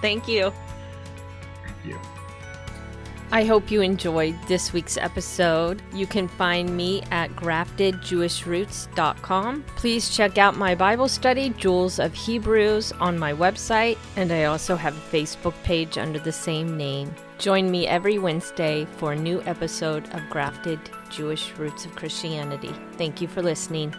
Thank 0.00 0.28
you. 0.28 0.52
Thank 1.64 1.76
you. 1.84 1.98
I 3.32 3.44
hope 3.44 3.70
you 3.70 3.80
enjoyed 3.80 4.36
this 4.48 4.72
week's 4.72 4.96
episode. 4.96 5.82
You 5.92 6.06
can 6.06 6.26
find 6.26 6.76
me 6.76 7.02
at 7.12 7.30
graftedjewishroots.com. 7.36 9.64
Please 9.76 10.10
check 10.10 10.36
out 10.36 10.56
my 10.56 10.74
Bible 10.74 11.06
study, 11.06 11.50
Jewels 11.50 12.00
of 12.00 12.12
Hebrews, 12.12 12.90
on 12.98 13.16
my 13.16 13.32
website, 13.32 13.98
and 14.16 14.32
I 14.32 14.42
also 14.44 14.74
have 14.74 14.96
a 14.96 15.16
Facebook 15.16 15.54
page 15.62 15.96
under 15.96 16.18
the 16.18 16.32
same 16.32 16.76
name. 16.76 17.14
Join 17.38 17.70
me 17.70 17.86
every 17.86 18.18
Wednesday 18.18 18.84
for 18.96 19.12
a 19.12 19.16
new 19.16 19.40
episode 19.42 20.12
of 20.12 20.28
Grafted 20.28 20.80
Jewish 21.08 21.56
Roots 21.56 21.84
of 21.84 21.94
Christianity. 21.94 22.74
Thank 22.98 23.20
you 23.20 23.28
for 23.28 23.42
listening. 23.42 23.94